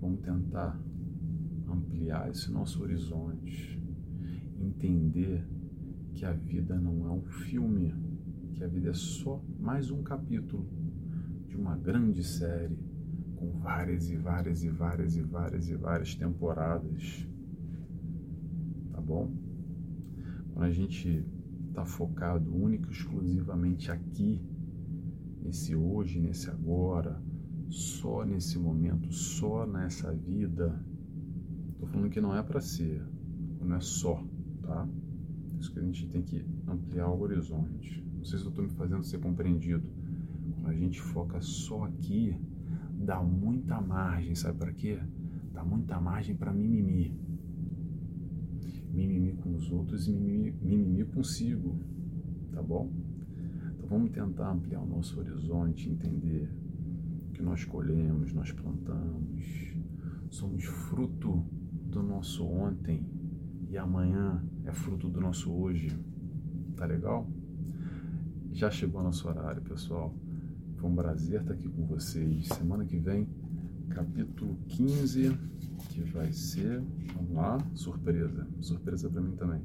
Vamos 0.00 0.22
tentar 0.22 0.80
ampliar 1.68 2.30
esse 2.30 2.50
nosso 2.50 2.82
horizonte, 2.82 3.79
entender 4.60 5.46
que 6.12 6.24
a 6.24 6.32
vida 6.32 6.78
não 6.78 7.06
é 7.06 7.10
um 7.12 7.22
filme, 7.22 7.94
que 8.52 8.62
a 8.62 8.68
vida 8.68 8.90
é 8.90 8.94
só 8.94 9.42
mais 9.58 9.90
um 9.90 10.02
capítulo 10.02 10.68
de 11.46 11.56
uma 11.56 11.76
grande 11.76 12.22
série 12.22 12.78
com 13.36 13.50
várias 13.58 14.10
e 14.10 14.16
várias 14.16 14.62
e 14.62 14.68
várias 14.68 15.16
e 15.16 15.22
várias 15.22 15.68
e 15.68 15.74
várias 15.74 16.14
temporadas. 16.14 17.26
Tá 18.92 19.00
bom? 19.00 19.32
Quando 20.52 20.64
a 20.64 20.70
gente 20.70 21.24
está 21.68 21.86
focado 21.86 22.54
único 22.54 22.88
e 22.88 22.92
exclusivamente 22.92 23.90
aqui, 23.90 24.42
nesse 25.42 25.74
hoje, 25.74 26.20
nesse 26.20 26.50
agora, 26.50 27.22
só 27.70 28.24
nesse 28.24 28.58
momento, 28.58 29.10
só 29.12 29.66
nessa 29.66 30.12
vida, 30.12 30.84
tô 31.78 31.86
falando 31.86 32.10
que 32.10 32.20
não 32.20 32.36
é 32.36 32.42
para 32.42 32.60
ser, 32.60 33.02
não 33.60 33.76
é 33.76 33.80
só, 33.80 34.22
tá? 34.70 34.88
Isso 35.58 35.72
que 35.72 35.80
a 35.80 35.82
gente 35.82 36.06
tem 36.06 36.22
que 36.22 36.46
ampliar 36.66 37.08
o 37.08 37.20
horizonte. 37.20 38.02
Não 38.16 38.24
sei 38.24 38.38
se 38.38 38.44
eu 38.44 38.50
estou 38.50 38.64
me 38.64 38.70
fazendo 38.70 39.02
ser 39.02 39.18
compreendido. 39.18 39.82
Quando 40.54 40.68
a 40.68 40.74
gente 40.74 41.00
foca 41.00 41.40
só 41.40 41.84
aqui, 41.84 42.36
dá 42.94 43.20
muita 43.20 43.80
margem, 43.80 44.34
sabe 44.34 44.58
para 44.58 44.72
quê? 44.72 45.00
Dá 45.52 45.64
muita 45.64 46.00
margem 46.00 46.36
para 46.36 46.52
mimimi. 46.52 47.18
Mimimi 48.92 49.32
com 49.32 49.54
os 49.54 49.70
outros 49.72 50.06
e 50.06 50.12
mimimi, 50.12 50.54
mimimi 50.62 51.04
consigo, 51.04 51.78
tá 52.52 52.62
bom? 52.62 52.90
Então 53.74 53.88
vamos 53.88 54.10
tentar 54.10 54.52
ampliar 54.52 54.80
o 54.80 54.86
nosso 54.86 55.18
horizonte, 55.18 55.90
entender 55.90 56.48
que 57.34 57.42
nós 57.42 57.64
colhemos, 57.64 58.32
nós 58.32 58.52
plantamos, 58.52 59.74
somos 60.30 60.64
fruto 60.64 61.44
do 61.90 62.02
nosso 62.02 62.44
ontem 62.44 63.04
e 63.70 63.78
amanhã 63.78 64.42
é 64.64 64.72
fruto 64.72 65.08
do 65.08 65.20
nosso 65.20 65.52
hoje. 65.52 65.96
Tá 66.76 66.84
legal? 66.86 67.30
Já 68.52 68.68
chegou 68.68 69.00
nosso 69.00 69.28
horário, 69.28 69.62
pessoal. 69.62 70.12
Foi 70.76 70.90
um 70.90 70.94
prazer 70.96 71.40
estar 71.40 71.54
aqui 71.54 71.68
com 71.68 71.86
vocês. 71.86 72.48
Semana 72.48 72.84
que 72.84 72.98
vem, 72.98 73.28
capítulo 73.90 74.58
15, 74.66 75.38
que 75.90 76.02
vai 76.02 76.32
ser, 76.32 76.82
vamos 77.14 77.32
lá, 77.32 77.58
surpresa. 77.74 78.44
Surpresa 78.60 79.08
para 79.08 79.20
mim 79.20 79.36
também. 79.36 79.62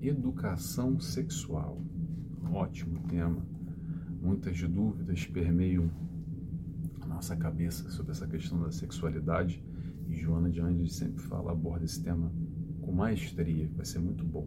Educação 0.00 1.00
sexual. 1.00 1.82
Ótimo 2.52 3.00
tema. 3.08 3.44
Muitas 4.20 4.62
dúvidas 4.62 5.26
permeiam 5.26 5.90
a 7.00 7.06
nossa 7.06 7.34
cabeça 7.34 7.90
sobre 7.90 8.12
essa 8.12 8.26
questão 8.28 8.60
da 8.62 8.70
sexualidade. 8.70 9.64
E 10.06 10.14
Joana 10.14 10.48
de 10.48 10.60
Anjos 10.60 10.94
sempre 10.94 11.20
fala, 11.22 11.50
aborda 11.50 11.84
esse 11.84 12.00
tema 12.00 12.30
com 12.82 12.92
maestria. 12.92 13.70
Vai 13.74 13.86
ser 13.86 14.00
muito 14.00 14.24
bom. 14.24 14.46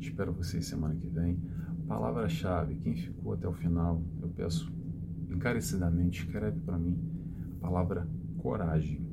Espero 0.00 0.32
vocês 0.32 0.66
semana 0.66 0.94
que 0.94 1.08
vem. 1.08 1.38
Palavra-chave, 1.86 2.76
quem 2.76 2.94
ficou 2.94 3.32
até 3.34 3.46
o 3.46 3.52
final, 3.52 4.02
eu 4.22 4.28
peço 4.28 4.72
encarecidamente 5.30 6.24
escreve 6.24 6.60
para 6.60 6.78
mim 6.78 6.98
a 7.56 7.60
palavra 7.60 8.08
coragem, 8.38 9.06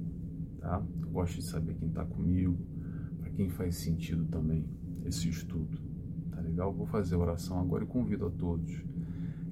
tá? 0.60 0.84
Eu 1.02 1.10
gosto 1.10 1.36
de 1.36 1.46
saber 1.46 1.76
quem 1.76 1.90
está 1.90 2.06
comigo, 2.06 2.58
para 3.20 3.30
quem 3.32 3.50
faz 3.50 3.76
sentido 3.76 4.26
também 4.26 4.66
esse 5.06 5.30
estudo, 5.30 5.78
tá 6.32 6.40
legal? 6.42 6.74
Vou 6.74 6.86
fazer 6.86 7.16
a 7.16 7.20
oração 7.20 7.60
agora 7.60 7.84
e 7.84 7.88
convido 7.88 8.26
a 8.26 8.32
todos 8.32 8.84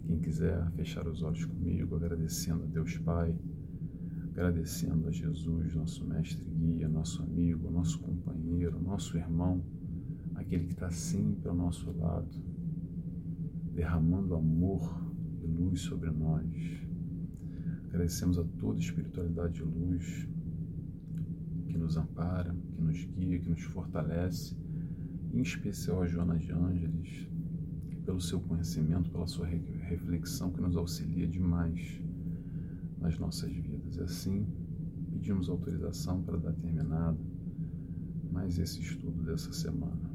Quem 0.06 0.20
quiser 0.20 0.70
fechar 0.72 1.08
os 1.08 1.22
olhos 1.24 1.46
comigo, 1.46 1.96
agradecendo 1.96 2.64
a 2.64 2.68
Deus 2.68 2.98
Pai, 2.98 3.36
agradecendo 4.34 5.08
a 5.08 5.12
Jesus, 5.12 5.76
nosso 5.76 6.04
mestre 6.06 6.44
guia, 6.44 6.90
nosso 6.90 7.22
amigo, 7.22 7.70
nosso 7.70 8.00
companheiro, 8.00 8.82
nosso 8.82 9.16
irmão, 9.16 9.64
aquele 10.34 10.66
que 10.66 10.74
está 10.74 10.90
sempre 10.90 11.48
ao 11.48 11.56
nosso 11.56 11.92
lado, 11.92 12.28
derramando 13.76 14.34
amor 14.34 15.04
e 15.44 15.46
luz 15.46 15.82
sobre 15.82 16.10
nós. 16.10 16.48
Agradecemos 17.90 18.40
a 18.40 18.44
toda 18.60 18.80
espiritualidade 18.80 19.54
de 19.54 19.64
luz 19.64 20.28
que 21.68 21.78
nos 21.78 21.96
ampara, 21.96 22.56
que 22.76 22.82
nos 22.82 23.06
guia, 23.06 23.38
que 23.38 23.50
nos 23.52 23.62
fortalece, 23.62 24.58
em 25.32 25.42
especial 25.42 26.02
a 26.02 26.08
Joana 26.08 26.38
de 26.38 26.52
Ângeles, 26.52 27.30
pelo 28.04 28.20
seu 28.20 28.40
conhecimento, 28.40 29.12
pela 29.12 29.28
sua 29.28 29.46
reflexão 29.46 30.52
que 30.52 30.60
nos 30.60 30.76
auxilia 30.76 31.28
demais 31.28 32.02
nas 33.00 33.20
nossas 33.20 33.52
vidas. 33.52 33.73
Assim, 34.00 34.46
pedimos 35.12 35.50
autorização 35.50 36.22
para 36.24 36.38
dar 36.38 36.54
terminado 36.54 37.20
mais 38.32 38.58
esse 38.58 38.82
estudo 38.82 39.24
dessa 39.24 39.52
semana. 39.54 40.12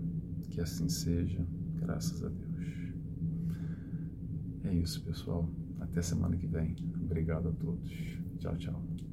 Que 0.50 0.60
assim 0.60 0.88
seja, 0.88 1.46
graças 1.76 2.22
a 2.24 2.28
Deus. 2.28 2.48
É 4.64 4.74
isso, 4.74 5.02
pessoal. 5.04 5.48
Até 5.80 6.02
semana 6.02 6.36
que 6.36 6.46
vem. 6.46 6.76
Obrigado 7.02 7.48
a 7.48 7.52
todos. 7.52 7.90
Tchau, 8.38 8.56
tchau. 8.56 9.07